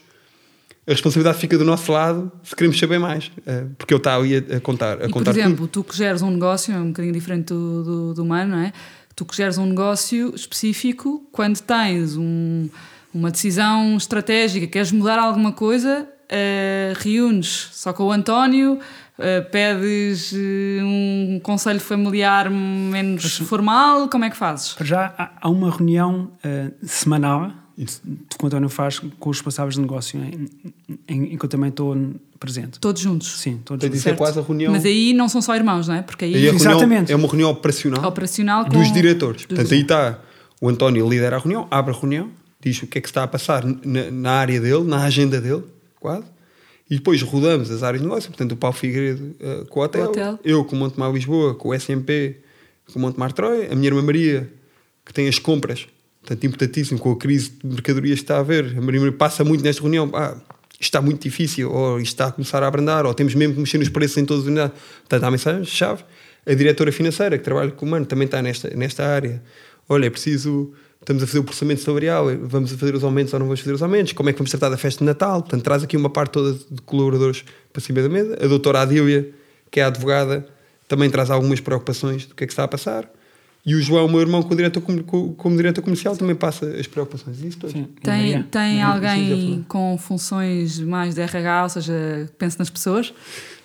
[0.87, 3.31] a responsabilidade fica do nosso lado se queremos saber mais.
[3.45, 4.93] ah, porque eu estava ali a, a contar.
[5.01, 5.41] A E, por contar tudo.
[5.41, 8.61] exemplo, tu que geres um negócio, é um bocadinho diferente do, do, do humano, não
[8.61, 8.71] é?
[9.17, 12.69] Tu que geres um negócio específico, quando tens um-
[13.11, 18.77] uma decisão estratégica, queres mudar alguma coisa, eh, reúnes só com o António,
[19.17, 24.75] eh, pedes eh, um conselho familiar menos formal, como é que fazes?
[24.81, 25.11] Já
[25.41, 26.29] há, uma reunião
[26.83, 27.51] semanal
[27.85, 30.47] que o António faz com os responsáveis de negócio, em,
[31.07, 31.95] em- em que eu também estou
[32.39, 32.79] presente.
[32.79, 33.39] Todos juntos.
[33.39, 33.99] Sim, todos juntos.
[33.99, 34.71] isso é quase a reunião.
[34.71, 36.01] Mas aí não são só irmãos, não é?
[36.01, 37.11] Porque aí Aí Exatamente.
[37.11, 38.03] é uma reunião operacional.
[38.03, 39.41] operacional com dos diretores.
[39.41, 40.19] dos- Portanto, aí está
[40.59, 43.27] o António lidera a reunião, abre a reunião, diz o que é que está a
[43.27, 45.63] passar na, na área dele, na agenda dele,
[45.99, 46.25] quase.
[46.89, 50.05] E depois rodamos as áreas de negócio, portanto, o Paulo Figueiredo eh, com o hotel,
[50.05, 50.39] O hotel.
[50.43, 52.37] eu com o Montemar Lisboa, com o SMP,
[52.91, 54.49] com o Montemar Troia, a minha irmã Maria,
[55.05, 55.85] que tem as compras,
[56.27, 58.77] portanto, importantíssimo, com a crise de mercadorias que está a haver.
[58.77, 60.35] A Maria passa muito nesta reunião, ah,
[60.79, 63.87] está muito difícil, ou está a começar a abrandar, ou temos mesmo que mexer nos
[63.87, 64.77] preços em todas as unidades.
[64.99, 66.03] Portanto, há mensagem-chave.
[66.45, 69.41] A diretora financeira, que trabalha com o humano, também está nesta, nesta área.
[69.87, 70.73] Olha, é preciso.
[70.99, 73.81] Estamos a fazer o processamento salarial, vamos fazer os aumentos ou não vamos fazer os
[73.81, 74.11] aumentos?
[74.11, 75.41] Como é que vamos tratar da festa de Natal?
[75.41, 78.37] Portanto, traz aqui uma parte toda de colaboradores para cima da mesa.
[78.41, 79.29] A doutora Adília,
[79.71, 80.45] que é a advogada,
[80.85, 83.09] também traz algumas preocupações do que é que está a passar.
[83.67, 85.03] E o João, meu irmão, como diretor, como,
[85.33, 87.43] como diretor comercial, também passa as preocupações.
[87.43, 87.73] Isso tudo.
[87.73, 87.85] Sim.
[88.01, 88.47] Tem, Maria?
[88.49, 93.13] tem alguém com funções mais de RH, ou seja, pense nas pessoas?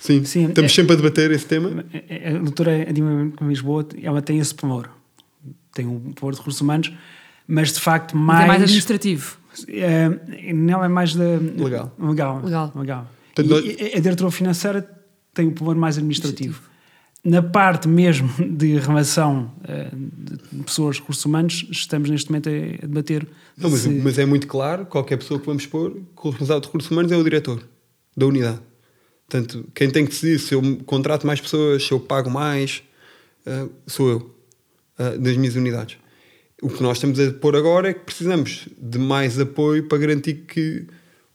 [0.00, 1.84] Sim, Sim, estamos é- sempre a debater esse tema.
[1.94, 4.90] A a doutora Adima Lisboa, ela tem esse pavor.
[5.72, 6.92] Tem um pavor de recursos humanos,
[7.46, 8.44] mas de facto Mas mais...
[8.44, 9.36] é mais administrativo.
[9.68, 11.22] É, não é mais da...
[11.24, 11.94] Legal.
[11.96, 12.42] Legal.
[12.42, 12.72] Legal.
[12.74, 13.10] legal.
[13.36, 14.90] Portanto, E nós- a diretora financeira
[15.32, 16.71] tem um pavor mais administrativo.
[17.24, 23.28] Na parte mesmo de relação eh, de pessoas, recursos humanos, estamos neste momento a, debater
[23.56, 26.60] Não, mas, se- mas é muito claro, qualquer pessoa que vamos pôr, que o responsável
[26.60, 27.62] de recursos humanos é o diretor
[28.16, 28.60] da unidade.
[29.28, 32.82] Portanto, quem tem que decidir se eu contrato mais pessoas, se eu pago mais,
[33.46, 34.34] ah, sou eu,
[34.98, 35.98] ah, das minhas unidades.
[36.60, 40.44] O que nós estamos a pôr agora é que precisamos de mais apoio para garantir
[40.46, 40.86] que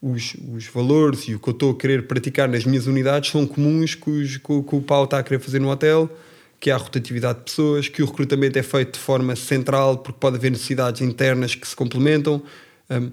[0.01, 3.45] os, os valores e o que eu estou a querer praticar nas minhas unidades são
[3.47, 6.09] comuns com os o, que o Paulo está a querer fazer no hotel,
[6.59, 10.37] que há rotatividade de pessoas, que o recrutamento é feito de forma central, porque pode
[10.37, 12.41] haver necessidades internas que se complementam,
[12.89, 13.11] hum,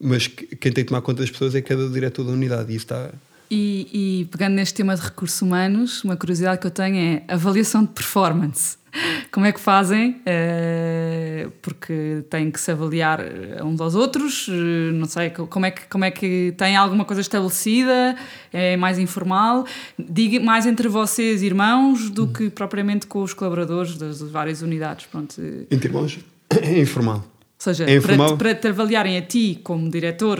[0.00, 2.72] mas que- quem tem que tomar conta das pessoas é cada diretor da unidade.
[2.72, 3.10] E isso está.
[3.50, 7.82] E, e pegando neste tema de recursos humanos, uma curiosidade que eu tenho é avaliação
[7.84, 8.76] de performance.
[9.30, 10.20] Como é que fazem?
[10.24, 15.66] Eh, porque têm que se avaliar eh, uns aos outros, eh, não sei, co- como
[15.66, 18.16] é que, como é que tem alguma coisa estabelecida?
[18.52, 19.66] É mais informal?
[19.98, 25.06] Diga mais entre vocês, irmãos, do que propriamente com os colaboradores das várias unidades.
[25.06, 25.34] Pronto.
[25.70, 26.18] Entre irmãos,
[26.62, 27.16] é informal.
[27.18, 27.24] ou
[27.58, 30.38] seja, É para, para te avaliarem a ti como diretor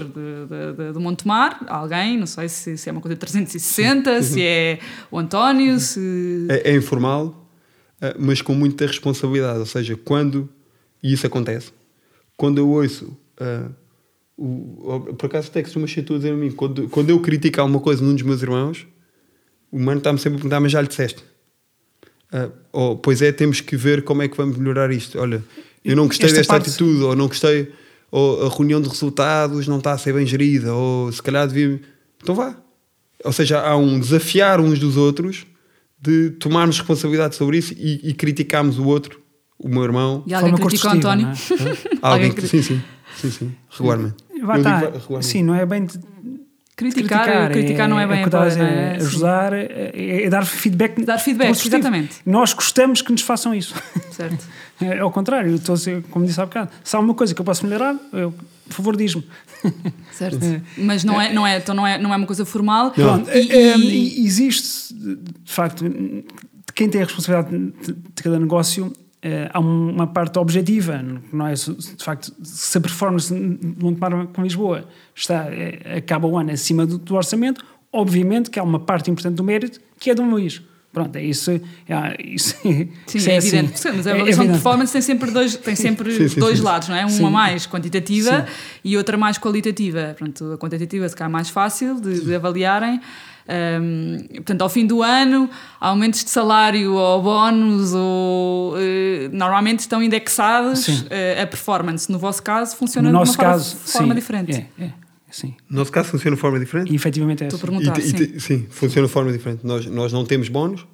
[0.93, 4.79] do Montemar, alguém, não sei se, se é uma coisa de 360, se é
[5.11, 6.47] o António, se.
[6.49, 7.44] É, é informal,
[8.19, 9.59] mas com muita responsabilidade.
[9.61, 10.49] Ou seja, quando,
[11.03, 11.73] e isso acontece,
[12.37, 13.69] quando eu ouço, ah,
[14.37, 17.61] o, por acaso até que ser tu a dizer a mim, quando, quando eu critico
[17.61, 18.87] alguma coisa num dos meus irmãos,
[19.71, 21.25] o mano está-me sempre a perguntar, mas já lhe disseste.
[22.33, 25.19] Ah, ou, pois é, temos que ver como é que vamos melhorar isto.
[25.19, 25.43] Olha,
[25.85, 27.73] eu não gostei Esta desta parte- atitude, ou não gostei,
[28.11, 31.81] ou a reunião de resultados não está a ser bem gerida, ou se calhar devia.
[32.23, 32.57] Então vá.
[33.25, 35.47] Ou seja, há um desafiar uns dos outros
[36.05, 39.21] de tomarmos responsabilidade sobre isso e, e criticarmos o outro,
[39.59, 41.27] o meu irmão, E alguém forma critica o António.
[41.27, 41.77] não é?
[42.03, 42.31] alguém.
[42.41, 42.83] Sim, sim,
[43.17, 44.17] sim, sim, regularmente.
[44.43, 44.79] Vá, tá.
[44.81, 45.27] regularmente.
[45.27, 45.99] Sim, não é bem de
[46.77, 48.99] Criticar, criticar, não é bem o que estás apoio, a- não é?
[48.99, 49.07] Sim.
[49.07, 49.93] ajudar, é,
[50.25, 51.01] é dar feedback.
[51.05, 52.17] Dar feedback, exatamente.
[52.27, 53.75] Nós gostamos que nos façam isso.
[54.11, 54.45] Certo.
[54.93, 55.77] É ao contrário, eu estou
[56.11, 58.33] como disse há bocado, se há uma coisa que eu posso melhorar, eu,
[58.69, 59.25] por favor, diz-me.
[60.13, 60.39] certo.
[60.79, 62.91] Mas não é, não, é, então não, é, não é uma coisa formal.
[62.91, 65.85] Pronto, E- é, e- é, existe, de facto,
[66.75, 67.57] quem tem a responsabilidade
[67.87, 71.01] de, cada negócio, é, há um- uma parte objetiva,
[71.33, 71.55] não é?
[71.55, 76.85] De facto, se a performance de Montemar com Lisboa está, é, acaba o ano acima
[76.87, 80.61] do, do orçamento, obviamente que há uma parte importante do mérito que é do Luís.
[80.95, 81.51] Pronto, é isso.
[81.51, 81.61] É,
[82.25, 83.49] isso, Sim, isso é, assim.
[83.59, 83.73] evidente.
[83.95, 84.51] Mas a É avaliação de evidente.
[84.53, 86.65] performance tem sempre dois, tem sempre Sim, sim, dois sim.
[86.65, 87.01] lados, não é?
[87.05, 87.31] Uma Sim.
[87.31, 88.53] mais quantitativa Sim.
[88.85, 90.15] e outra mais qualitativa.
[90.17, 93.01] Pronto, a quantitativa se calhar é mais fácil de, de avaliarem.
[93.47, 100.03] Ahm, portanto, ao fim do ano, aumentos de salário ou bónus ou, eh, normalmente estão
[100.03, 101.07] indexados Sim.
[101.11, 102.11] eh, a performance.
[102.11, 104.67] No vosso caso, funciona No de uma nosso forma, caso, forma sim, diferente.
[104.79, 104.91] É, é,
[105.35, 105.55] sim.
[105.69, 106.93] No nosso caso funciona de forma diferente.
[106.93, 107.85] E efetivamente é Estou a assim.
[107.85, 108.59] perguntar, E te- e sim.
[108.61, 109.61] sim, funciona de forma diferente.
[109.67, 110.87] Nós, nós não temos bónus,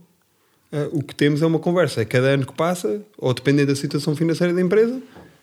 [0.73, 2.05] ah, o que temos é uma conversa.
[2.05, 5.01] Cada ano que passa, ou dependendo da situação financeira da empresa,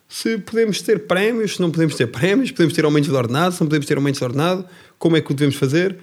[0.10, 3.60] se podemos ter prémios, se não podemos ter prémios, podemos ter aumentos de ordenado, se
[3.62, 4.66] não podemos ter aumentos de ordenado,
[4.98, 5.98] como é que o devemos fazer.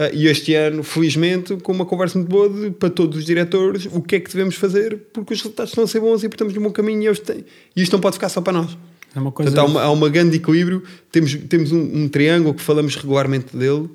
[0.00, 3.86] Ah, e este ano, felizmente, com uma conversa muito boa de- para todos os diretores,
[3.90, 6.36] o que é que devemos fazer, porque os resultados estão a ser bons e porque
[6.36, 7.44] estamos no bom caminho e, eles têm-
[7.74, 8.78] e isto não pode ficar só para nós.
[9.14, 9.50] É uma coisa.
[9.50, 10.82] Portanto, há, uma, há grande equilíbrio.
[11.10, 13.88] Temos, temos um, um triângulo que falamos regularmente dele.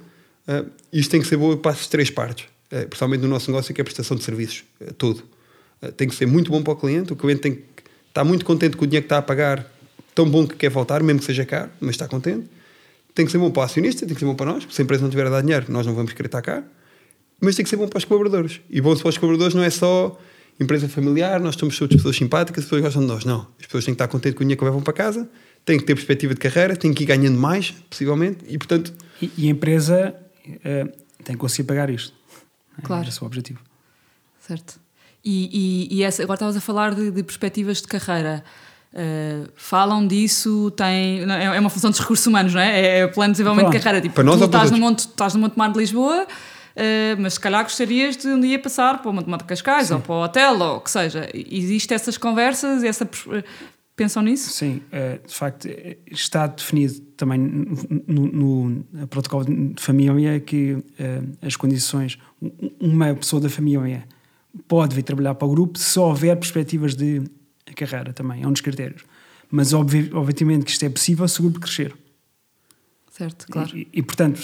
[0.48, 3.74] Uh, isto tem que ser bom para as três partes, uh, principalmente no nosso negócio,
[3.74, 5.24] que é a prestação de serviços, uh, todo.
[5.82, 7.14] Uh, tem que ser muito bom para o cliente.
[7.14, 7.64] O cliente tem que
[8.10, 9.66] estar muito contente com o dinheiro que está a pagar,
[10.14, 12.48] tão bom que quer voltar, mesmo que seja caro, mas está contente.
[13.16, 14.82] Tem que ser bom para o acionista, tem que ser bom para nós, porque se
[14.82, 16.64] a empresa não tiver a dar dinheiro, nós não vamos querer estar cá.
[17.40, 18.60] Mas tem que ser bom para os colaboradores.
[18.70, 20.20] E bom para os colaboradores não é só
[20.60, 23.26] empresa familiar, nós somos todas pessoas simpáticas, as pessoas gostam de nós.
[23.26, 23.48] Não.
[23.60, 25.30] As pessoas têm que estar contentes com o dinheiro que levam para casa,
[25.66, 29.32] têm que ter perspectiva de carreira, têm que ir ganhando mais, possivelmente, e portanto, E,
[29.38, 30.16] e a empresa
[30.64, 30.86] eh,
[31.24, 32.14] tem que conseguir pagar isto.
[32.84, 33.08] Claro.
[33.08, 33.60] Esse é o objetivo.
[34.40, 34.80] Certo.
[35.24, 38.44] E, e, e essa, agora estavas a falar de, de perspectivas de carreira.
[38.94, 43.00] Uh, falam disso, tem, não, é é uma função dos recursos humanos, não é?
[43.00, 43.84] É plano de desenvolvimento de Pronto.
[43.84, 44.02] carreira.
[44.04, 46.28] Tipo, Para nós tu para estás no, Monte, estás no Monte Mar de Lisboa,
[46.76, 49.96] Uh, mas se calhar gostarias de um dia passar para o Matemática Cascais Sim.
[49.96, 51.30] ou para o hotel ou o que seja.
[51.34, 53.08] Existem essas conversas, essa,
[53.96, 54.50] pensam nisso?
[54.50, 55.68] Sim, uh, de facto
[56.10, 57.38] está definido também
[58.08, 60.84] no, no protocolo de família que
[61.42, 62.18] as condições,
[62.80, 64.04] uma pessoa da família
[64.68, 67.22] pode vir trabalhar para o grupo se houver perspectivas de
[67.76, 69.04] carreira também, é um dos critérios.
[69.50, 71.96] Mas obvi obviamente que isto é possível se o grupo crescer.
[73.12, 73.78] Certo, claro.
[73.78, 74.42] E, e portanto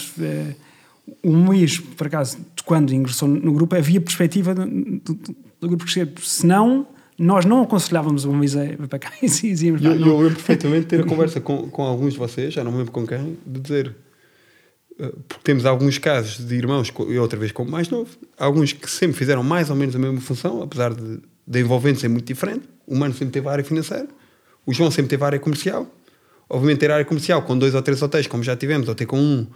[1.22, 5.14] o Luís, por acaso, quando ingressou no grupo, havia perspectiva do, do,
[5.60, 6.12] do grupo crescer.
[6.22, 6.86] Senão,
[7.18, 9.84] nós não aconselhávamos o Luís a para cá e dizíamos.
[9.84, 12.78] Eu, eu lembro perfeitamente ter a conversa com, com alguns de vocês, já não me
[12.78, 13.94] lembro com quem, de dizer.
[14.98, 18.90] Eh, porque temos alguns casos de irmãos, e outra vez como mais novo, alguns que
[18.90, 22.68] sempre fizeram mais ou menos a mesma função, apesar de, de envolvente ser muito diferente.
[22.86, 24.08] O Mano sempre teve a área financeira,
[24.64, 25.86] o João sempre teve a área comercial.
[26.48, 29.06] Obviamente, ter a área comercial com dois ou três hotéis, como já tivemos, ou ter
[29.06, 29.46] com um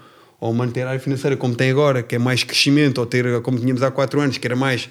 [0.41, 3.59] ou manter a área financeira como tem agora, que é mais crescimento, ou ter como
[3.59, 4.89] tínhamos há quatro anos, que era mais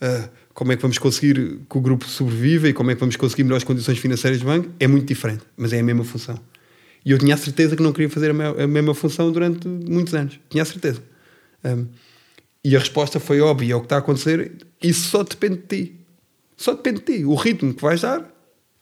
[0.00, 3.16] uh, como é que vamos conseguir que o grupo sobreviva e como é que vamos
[3.16, 6.38] conseguir melhores condições financeiras do banco, é muito diferente, mas é a mesma função.
[7.04, 10.40] E eu tinha a certeza que não queria fazer a mesma função durante muitos anos.
[10.50, 11.00] Tinha a certeza.
[11.64, 11.86] Um,
[12.64, 14.50] e a resposta foi óbvia: é o que está a acontecer,
[14.82, 16.00] isso só depende de ti.
[16.56, 17.24] Só depende de ti.
[17.24, 18.28] O ritmo que vais dar,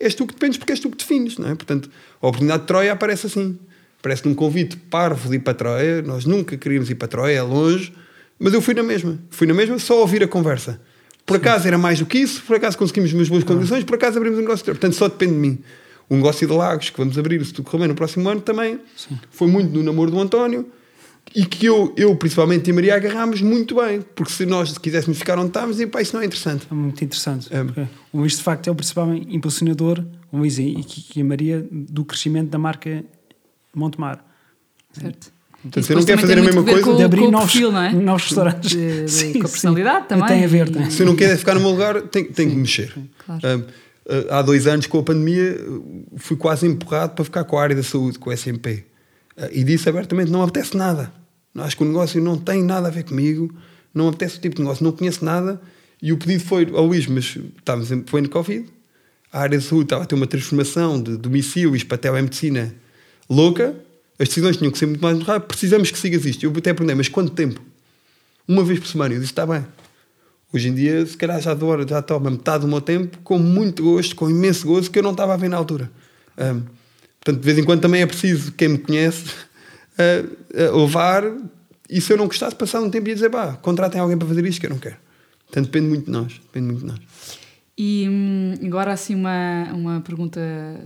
[0.01, 1.55] és tu que dependes porque és tu que defines, não é?
[1.55, 1.91] Portanto,
[2.23, 3.59] a oportunidade de Troia aparece assim
[4.05, 6.03] parece-me um convite parvo de ir para Troia.
[6.03, 7.91] Nós nunca queríamos ir para Troia, é longe,
[8.39, 9.19] mas eu fui na mesma.
[9.31, 10.79] Fui na mesma só ouvir a conversa.
[11.25, 14.19] Por acaso era mais do que isso, por acaso conseguimos umas boas condições, por acaso
[14.19, 14.63] abrimos um negócio.
[14.63, 15.59] Portanto, só depende de mim.
[16.07, 18.79] O negócio de Lagos, que vamos abrir, se tudo correr bem no próximo ano, também
[18.95, 19.19] Sim.
[19.31, 20.69] foi muito do namoro do António
[21.35, 25.39] e que eu, eu principalmente e Maria, agarrámos muito bem, porque se nós quiséssemos ficar
[25.39, 26.67] onde estávamos, e, pá, isso não é interessante.
[26.71, 27.49] É muito interessante.
[27.51, 27.89] É.
[28.13, 30.85] O Luís, de facto, é o principal impulsionador, o Luís e,
[31.17, 33.03] e a Maria, do crescimento da marca
[33.75, 34.25] Montemar.
[34.93, 35.33] Certo.
[35.65, 37.93] Então, você não quer fazer a mesma coisa com, de abrir novos, perfil, não é?
[37.93, 38.71] novos restaurantes.
[38.71, 40.09] De, de, sim, com a personalidade sim.
[40.09, 40.29] também.
[40.29, 40.91] Tem a ver, tem.
[40.91, 42.95] Se não quer ficar no meu lugar, tem, tem que mexer.
[43.25, 43.61] Claro.
[44.07, 45.59] Uh, há dois anos, com a pandemia,
[46.17, 48.85] fui quase empurrado para ficar com a área da saúde, com o SMP.
[49.39, 51.11] Uh, e disse abertamente: não apetece nada.
[51.57, 53.51] Acho que o negócio não tem nada a ver comigo,
[53.95, 55.61] não apetece o tipo de negócio, não conheço nada.
[56.03, 58.67] E o pedido foi ao Luís, mas estávamos em, foi no Covid.
[59.33, 62.75] A área de saúde estava a ter uma transformação de domicílios para telemedicina
[63.29, 63.75] louca
[64.19, 65.49] as decisões tinham que ser muito mais rápidas.
[65.49, 66.45] Precisamos que sigas isto.
[66.45, 67.61] Eu até perguntei, mas quanto tempo?
[68.47, 69.15] Uma vez por semana.
[69.15, 69.65] Eu disse, está bem.
[70.53, 73.83] Hoje em dia, se calhar já, dou, já toma metade do meu tempo com muito
[73.83, 75.91] gosto, com imenso gosto, que eu não estava a ver na altura.
[76.39, 76.63] Um,
[77.21, 81.25] portanto, de vez em quando também é preciso, quem me conhece, uh, uh, levar.
[81.91, 84.47] E se eu não gostasse, passar um tempo e dizer, pá, contratem alguém para fazer
[84.47, 84.97] isto que eu não quero.
[85.47, 86.33] Portanto, depende muito de nós.
[86.35, 87.01] Depende muito de nós.
[87.77, 90.41] E hum, agora, assim, uma, uma pergunta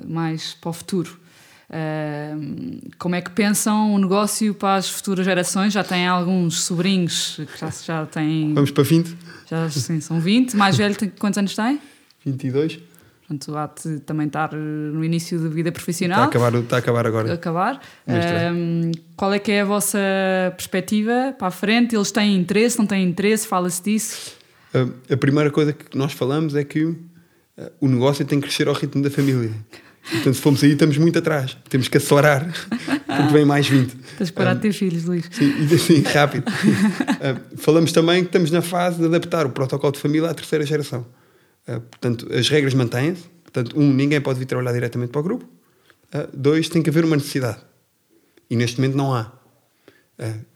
[0.06, 1.27] mais para o futuro.
[1.70, 5.72] Uh, como é que pensam o negócio para as futuras gerações?
[5.72, 8.54] Já têm alguns sobrinhos que já, já têm.
[8.54, 9.16] Vamos para 20?
[9.48, 10.56] Já sim, são 20.
[10.56, 11.78] Mais velho, tem, quantos anos tem?
[12.24, 12.80] 22.
[13.28, 16.24] Portanto, há de também estar no início da vida profissional.
[16.24, 17.34] Está a acabar, está a acabar agora.
[17.34, 17.80] Acabar.
[18.06, 19.98] Um, qual é que é a vossa
[20.56, 21.94] perspectiva para a frente?
[21.94, 23.46] Eles têm interesse, não têm interesse?
[23.46, 24.32] Fala-se disso?
[25.10, 26.96] A primeira coisa que nós falamos é que uh,
[27.78, 29.50] o negócio tem que crescer ao ritmo da família.
[30.10, 31.56] Portanto, se formos aí, estamos muito atrás.
[31.68, 32.50] Temos que acelerar,
[33.06, 33.94] porque vem mais 20.
[34.16, 35.28] Tens que parar um, de ter filhos, Luís.
[35.30, 36.48] Sim, sim rápido.
[36.48, 40.64] uh, falamos também que estamos na fase de adaptar o protocolo de família à terceira
[40.64, 41.06] geração.
[41.66, 43.24] Uh, portanto, as regras mantêm-se.
[43.42, 45.44] Portanto, um, ninguém pode vir trabalhar diretamente para o grupo.
[45.44, 47.58] Uh, dois, tem que haver uma necessidade.
[48.48, 49.30] E neste momento não há.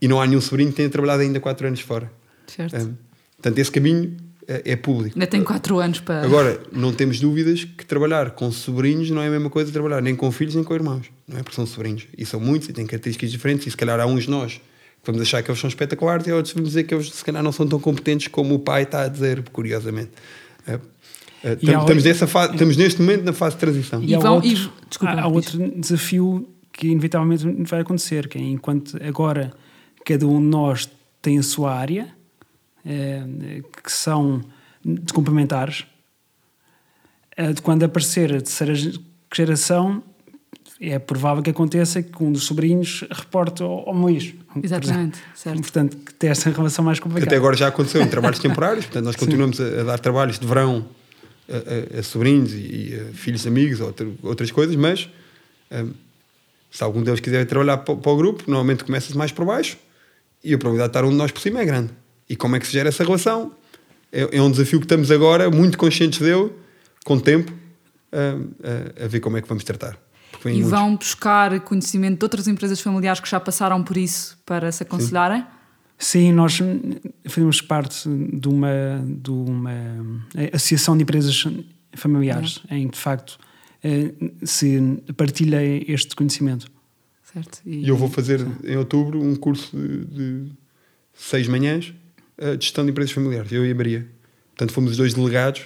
[0.00, 2.10] e não há nenhum sobrinho que tenha trabalhado ainda 4 anos fora.
[2.46, 2.96] Certo.
[3.36, 4.16] portanto, esse caminho
[4.46, 5.16] é, é público.
[5.16, 6.24] Ainda tem 4 anos para.
[6.24, 10.00] Agora, não temos dúvidas que trabalhar com sobrinhos não é a mesma coisa que trabalhar
[10.00, 11.42] nem com filhos nem com irmãos, não é?
[11.42, 13.66] Porque são sobrinhos e são muitos e têm características diferentes.
[13.66, 16.32] E se calhar há uns de nós que vamos achar que eles são espetaculares e
[16.32, 19.02] outros vamos dizer que eles se calhar não são tão competentes como o pai está
[19.02, 20.10] a dizer, curiosamente.
[20.66, 20.78] É,
[21.44, 24.02] é, estamos, nessa fase, estamos neste momento na fase de transição.
[24.02, 24.54] E, há, vão, outro, e,
[24.88, 29.52] desculpa, há, há outro desafio que inevitavelmente vai acontecer, que é enquanto agora
[30.04, 30.88] cada um de nós
[31.20, 32.08] tem a sua área,
[32.84, 34.40] que são
[35.14, 35.84] complementares.
[37.54, 38.74] De quando aparecer a terceira
[39.34, 40.02] geração,
[40.82, 44.34] é provável que aconteça que um dos sobrinhos reporte ao, ao Luís.
[44.60, 45.60] Exatamente, certo.
[45.60, 47.26] Portanto, que tem essa relação mais complicada.
[47.26, 50.46] Até agora já aconteceu em trabalhos temporários, portanto, nós continuamos a, a, dar trabalhos de
[50.46, 50.84] verão
[51.48, 55.08] a, a, a sobrinhos e, a filhos amigos, ou outras coisas, mas
[55.70, 55.92] um,
[56.68, 59.78] se algum deles quiser trabalhar para, para o grupo, normalmente começa-se mais por baixo
[60.42, 61.92] e a probabilidade de estar um de nós por cima é grande.
[62.28, 63.52] E como é que se gera essa relação?
[64.10, 66.50] É, é, um desafio que estamos agora muito conscientes dele,
[67.04, 67.52] com tempo,
[68.12, 69.98] a, a, a ver como é que vamos tratar.
[70.44, 70.70] E muitos.
[70.70, 75.40] vão buscar conhecimento de outras empresas familiares que já passaram por isso para se aconselharem?
[75.40, 75.46] Sim,
[76.02, 76.58] Sim, nós
[77.28, 79.72] fazemos parte de uma, de uma
[80.52, 81.44] associação de empresas
[81.94, 82.76] familiares, é.
[82.76, 83.38] em que de facto
[83.84, 84.12] eh,
[84.42, 84.80] se
[85.16, 86.66] partilha este conhecimento.
[87.32, 87.60] Certo.
[87.64, 90.52] E, eu vou fazer em outubro um curso de, de
[91.14, 91.94] seis manhãs
[92.42, 94.04] eh, de gestão de empresas familiares, eu e a Maria.
[94.48, 95.64] Portanto, fomos os dois delegados,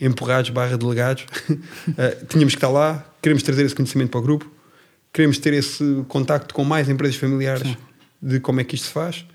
[0.00, 1.26] empurrados barra delegados.
[1.50, 4.50] uh, tínhamos que estar lá, queremos trazer esse conhecimento para o grupo,
[5.12, 7.76] queremos ter esse contacto com mais empresas familiares sim.
[8.22, 9.26] de como é que isto se faz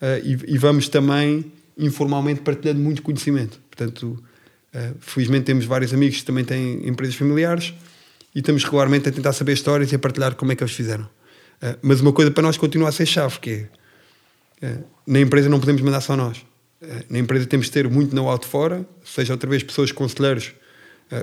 [0.00, 3.60] uh, e, e, vamos também informalmente partilhando muito conhecimento.
[3.68, 4.22] Portanto,
[5.00, 7.74] felizmente temos vários amigos que também têm empresas familiares
[8.34, 11.08] e estamos regularmente a tentar saber histórias e a partilhar como é que eles fizeram.
[11.82, 13.68] Mas uma coisa para nós continua a ser chave, que é,
[15.06, 16.44] na empresa não podemos mandar só nós.
[17.10, 20.52] na empresa temos de ter muito know-how de fora, seja outra vez pessoas, conselheiros,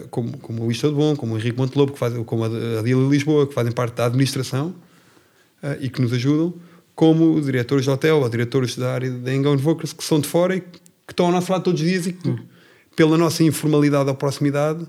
[0.10, 3.10] como, como o Luís Todo Bom, como o Henrique Montelobo, que faz, como a Adila
[3.10, 4.74] Lisboa, que fazem parte da administração
[5.80, 6.54] e que nos ajudam,
[6.96, 10.56] como diretores de hotel ou diretores da área da Engone Vokers, que são de fora
[10.56, 10.80] e que
[11.10, 12.36] estão ao nosso lado todos os dias e que,
[12.96, 14.86] pela nossa informalidade ou proximidade,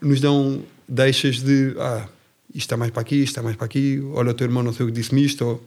[0.00, 2.06] nos dão deixas de ah,
[2.50, 4.72] isto está mais para aqui, isto está mais para aqui, olha o teu irmão não
[4.72, 5.44] sei o que disse-me isto.
[5.44, 5.64] Ou...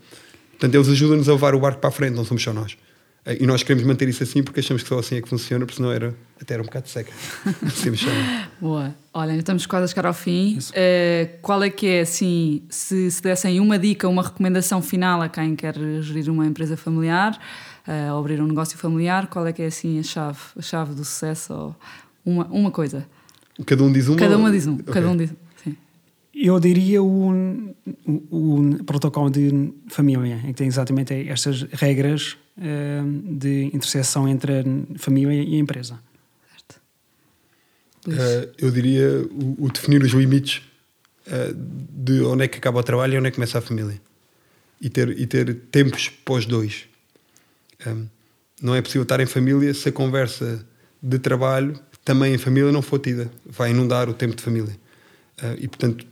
[0.58, 2.76] Portanto, eles ajudam-nos a levar o barco para a frente, não somos só nós.
[3.26, 5.66] Eh, e nós queremos manter isso assim porque achamos que só assim é que funciona,
[5.66, 7.12] porque senão era, até era um bocado seca.
[7.64, 7.92] assim
[8.60, 8.96] Boa.
[9.14, 10.58] Olha, estamos quase a chegar ao fim.
[10.58, 15.30] Uh, qual é que é, assim, se, se dessem uma dica, uma recomendação final a
[15.30, 17.40] quem quer gerir uma empresa familiar,
[17.88, 21.06] uh, abrir um negócio familiar, qual é que é, assim, a chave, a chave do
[21.06, 21.54] sucesso?
[21.54, 21.76] Ou
[22.26, 23.06] uma, uma coisa.
[23.66, 24.18] Cada um diz uma?
[24.18, 24.74] Cada uma diz um.
[24.74, 24.94] Okay.
[24.94, 25.32] Cada um diz
[26.40, 27.74] eu diria o,
[28.06, 34.60] o, o, protocolo de família, em que tem exatamente estas regras uh, de interseção entre
[34.60, 34.64] a
[35.00, 36.00] família e a empresa.
[36.52, 36.80] Certo.
[38.08, 40.62] Uh, eu diria o, o, definir os limites
[41.28, 44.00] uh, de onde é que acaba o trabalho e onde é que começa a família.
[44.80, 46.86] E ter, e ter tempos pós dois.
[47.88, 48.06] Um,
[48.62, 50.64] não é possível estar em família se a conversa
[51.02, 53.32] de trabalho também em família não for tida.
[53.44, 54.76] Vai inundar o tempo de família.
[55.42, 56.06] Uh, e portanto,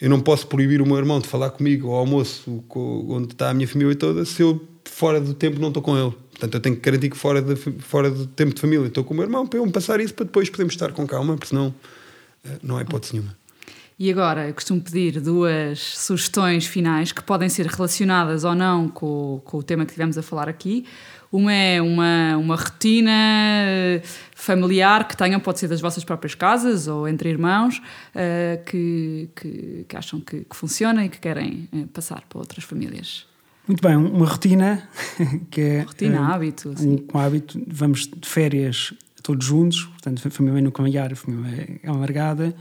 [0.00, 3.50] eu não posso proibir o meu irmão de falar comigo ao almoço com, onde está
[3.50, 6.14] a minha família toda se eu fora do tempo não estou com ele.
[6.30, 9.12] Portanto, eu tenho que garantir que fora, de, fora do tempo de família estou com
[9.12, 11.48] o meu irmão para eu me passar isso para depois podermos estar com calma, porque
[11.48, 13.36] senão uh, não há hipótese nenhuma.
[13.98, 19.42] E agora, eu costumo pedir duas sugestões finais que podem ser relacionadas ou não com,
[19.44, 20.84] com o tema que tivemos a falar aqui.
[21.30, 24.02] Uma é uma, uma rotina eh,
[24.34, 29.84] familiar que tenham, pode ser das vossas próprias casas ou entre irmãos, uh, que, que,
[29.86, 33.26] que, acham que, que, funciona e que querem uh, passar para outras famílias.
[33.66, 34.88] Muito bem, uma rotina
[35.50, 35.80] que é.
[35.82, 36.74] Rotina, uh, hábito.
[36.80, 42.54] Um, um, hábito, vamos de férias todos juntos, portanto, família nuclear, família alargada,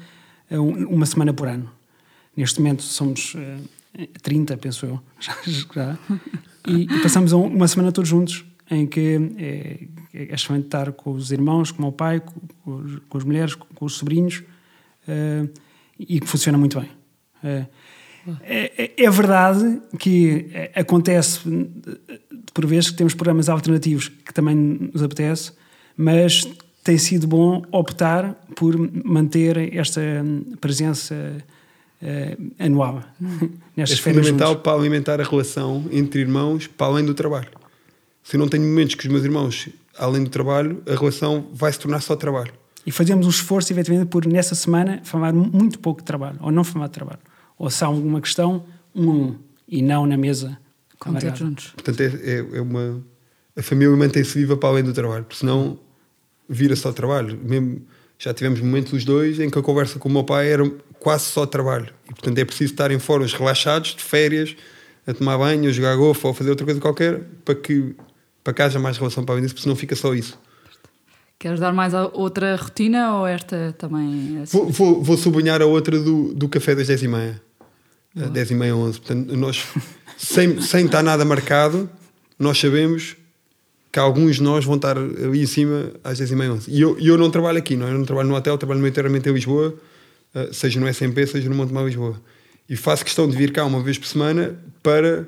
[0.89, 1.71] uma semana por ano.
[2.35, 3.33] Neste momento somos
[4.21, 5.37] 30, penso eu, já.
[5.73, 5.97] já.
[6.67, 11.31] E, e passamos uma semana todos juntos em que é, é excelente estar com os
[11.31, 14.43] irmãos, com o meu pai, com, com, as mulheres, com, com os sobrinhos,
[15.07, 15.49] uh,
[15.97, 16.89] e que funciona muito bem.
[17.43, 17.67] Uh,
[18.41, 21.39] é, é, verdade que acontece
[22.53, 25.53] por vezes que temos programas alternativos que também nos apetece,
[25.95, 26.43] mas
[26.83, 30.01] tem sido bom optar por manter esta
[30.59, 31.15] presença
[32.01, 33.49] uh, anual hum.
[33.75, 34.63] nestas é fundamental juntos.
[34.63, 37.49] para alimentar a relação entre irmãos para além do trabalho
[38.27, 41.71] se eu não tenho momentos com os meus irmãos, além do trabalho, a relação vai
[41.71, 42.51] se tornar só trabalho.
[42.85, 46.61] E fazemos um esforço, efetivamente, por nessa semana falar muito pouco de trabalho, ou não
[46.61, 47.21] falar de trabalho.
[47.57, 50.57] Ou se há alguma questão, um a um, e não na mesa.
[50.99, 51.67] Com todos juntos.
[51.67, 53.01] Portanto, é, é, é, uma.
[53.55, 55.79] A família mantém-se viva para além do trabalho, porque senão
[56.49, 57.39] vira só trabalho.
[57.41, 57.81] Mesmo,
[58.19, 60.69] já tivemos momentos os dois em que a conversa com o meu pai era
[60.99, 61.93] quase só trabalho.
[62.05, 64.53] E, portanto, é preciso estar em fóruns relaxados, de férias,
[65.05, 67.95] a tomar banho, a jogar golfe ou a fazer outra coisa qualquer, para que
[68.47, 70.39] para que haja mais relação para a porque senão fica só isso.
[71.37, 74.37] Queres dar mais outra rotina ou esta também?
[74.39, 74.57] É assim?
[74.57, 77.41] Vou, vou, vou, sublinhar a outra do, do café das 10h30.
[78.15, 78.99] 10h30, 11.
[79.01, 79.65] Portanto, nós,
[80.17, 81.89] sem, sem estar nada marcado,
[82.39, 83.17] nós sabemos
[83.91, 86.71] que alguns de nós vão estar ali em cima às 10h30, 11.
[86.71, 87.85] E eu, eu não trabalho aqui, não?
[87.85, 87.91] É?
[87.91, 89.75] eu não trabalho no hotel, trabalho inteiramente em Lisboa,
[90.33, 92.15] eh, seja no SMP, seja no Montemar Lisboa.
[92.69, 95.27] E faço questão de vir cá uma vez por semana para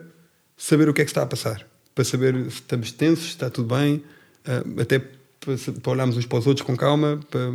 [0.56, 1.69] saber o que é que está a passar
[2.00, 3.96] para saber se estamos tensos, se está tudo bem,
[4.48, 7.54] uh, até para, para, olharmos uns para os outros com calma, para,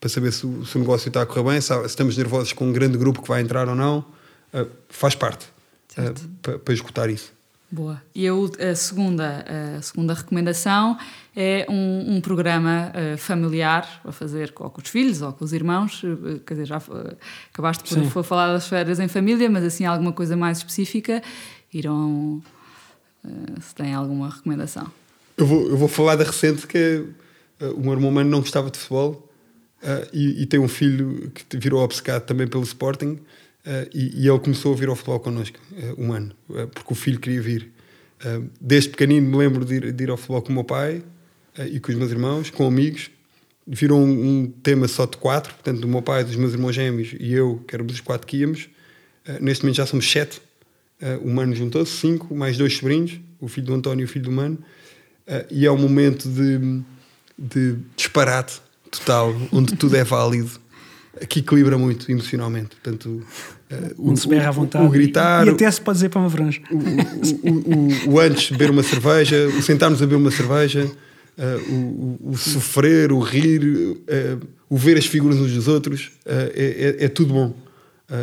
[0.00, 2.52] para saber se o, se o, negócio está a correr bem, se, se, estamos nervosos
[2.52, 4.04] com um grande grupo que vai entrar ou não.
[4.52, 5.46] Uh, faz parte
[5.96, 7.32] uh, para, para executar isso.
[7.70, 8.02] Boa.
[8.12, 9.44] E eu, a, segunda,
[9.78, 10.98] a segunda recomendação
[11.36, 15.52] é um, um programa uh, familiar a fazer ou com os filhos ou com os
[15.52, 16.02] irmãos.
[16.44, 17.16] Quer dizer, já uh,
[17.52, 21.22] acabaste por falar das férias em família, mas assim alguma coisa mais específica.
[21.72, 22.40] Ir a um,
[23.26, 24.90] Uh, se tem alguma recomendação.
[25.36, 27.04] Eu vou, eu vou falar da recente que
[27.60, 29.28] uh, o meu irmão humano não gostava de futebol
[29.82, 33.18] uh, e, e, tem um filho que virou obcecado também pelo Sporting
[33.92, 35.58] e, e, ele começou a vir ao futebol connosco,
[35.98, 37.72] um ano, porque o filho queria vir.
[38.60, 41.02] desde pequenino me lembro de ir, de ir, ao futebol com o meu pai
[41.72, 43.10] e com os meus irmãos, com amigos.
[43.66, 47.16] Virou um, um, tema só de quatro, portanto, do meu pai, dos meus irmãos gêmeos
[47.18, 48.68] e eu, que éramos os quatro que íamos.
[49.40, 50.40] neste momento já somos sete.
[51.22, 54.32] O Mano juntou-se, cinco, mais dois sobrinhos, o filho do António e o filho do
[54.32, 54.58] Mano.
[55.26, 56.80] Uh, e é um momento de,
[57.36, 60.50] de disparate total, onde tudo é válido,
[61.28, 62.76] que equilibra muito emocionalmente.
[62.76, 63.22] Portanto,
[63.70, 64.84] uh, o, se berra à vontade.
[64.86, 65.44] O, gritar.
[65.46, 66.60] E, e, até se pode dizer para uma franja.
[66.70, 72.36] O, o, o, antes beber uma cerveja, o sentarmos a beber uma cerveja, uh, o,
[72.36, 73.98] sofrer, o rir,
[74.70, 77.65] o ver as figuras uns dos outros, é, é, é, tudo bom.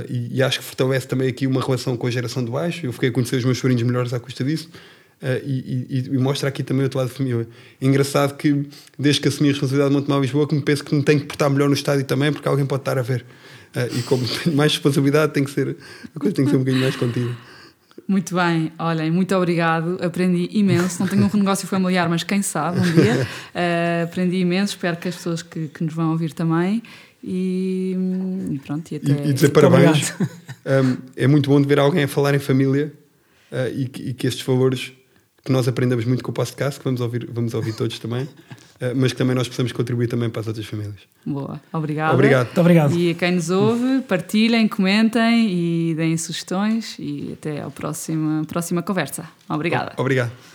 [0.10, 2.86] E, e, acho que fortalece também aqui uma relação com a geração de baixo.
[2.86, 4.70] Eu fiquei a conhecer os meus sobrinhos melhores à custa disso.
[5.24, 7.48] Uh, e, e, e, mostra aqui também o outro lado da família.
[7.80, 8.68] É engraçado que,
[9.00, 11.28] desde que assumi a responsabilidade de Montemar Lisboa, que me penso que me tenho que
[11.28, 13.26] portar melhor no estádio também, porque alguém pode estar a ver.
[13.74, 15.78] Uh, e como tenho mais responsabilidade, tem que ser,
[16.14, 17.38] a coisa tem que ser um bocadinho mais contida.
[18.06, 19.98] Muito bem, olhem, muito obrigado.
[20.02, 21.00] Aprendi imenso.
[21.00, 23.26] Não tenho um negócio familiar, mas quem sabe um dia.
[23.56, 24.74] Uh, aprendi imenso.
[24.74, 26.84] Espero que as pessoas que, que nos vão ouvir também.
[27.24, 27.96] E,
[28.52, 29.12] e pronto, e até.
[29.12, 30.14] E, e dizer parabéns.
[30.66, 32.92] um, é muito bom de ver alguém a falar em família
[33.52, 34.92] uh, e, e que estes valores
[35.44, 38.30] que nós aprendemos muito com o podcast, que vamos ouvir, vamos ouvir todos também, uh,
[38.96, 41.00] mas que também nós possamos contribuir também para as outras famílias.
[41.26, 42.14] Boa, obrigado.
[42.14, 42.46] Obrigado.
[42.48, 42.94] Muito obrigado.
[42.94, 48.84] E a quem nos ouve, partilhem, comentem e deem sugestões e até à próxima, próxima
[48.84, 49.30] conversa.
[49.48, 49.94] Obrigada.
[49.98, 50.53] Obrigado.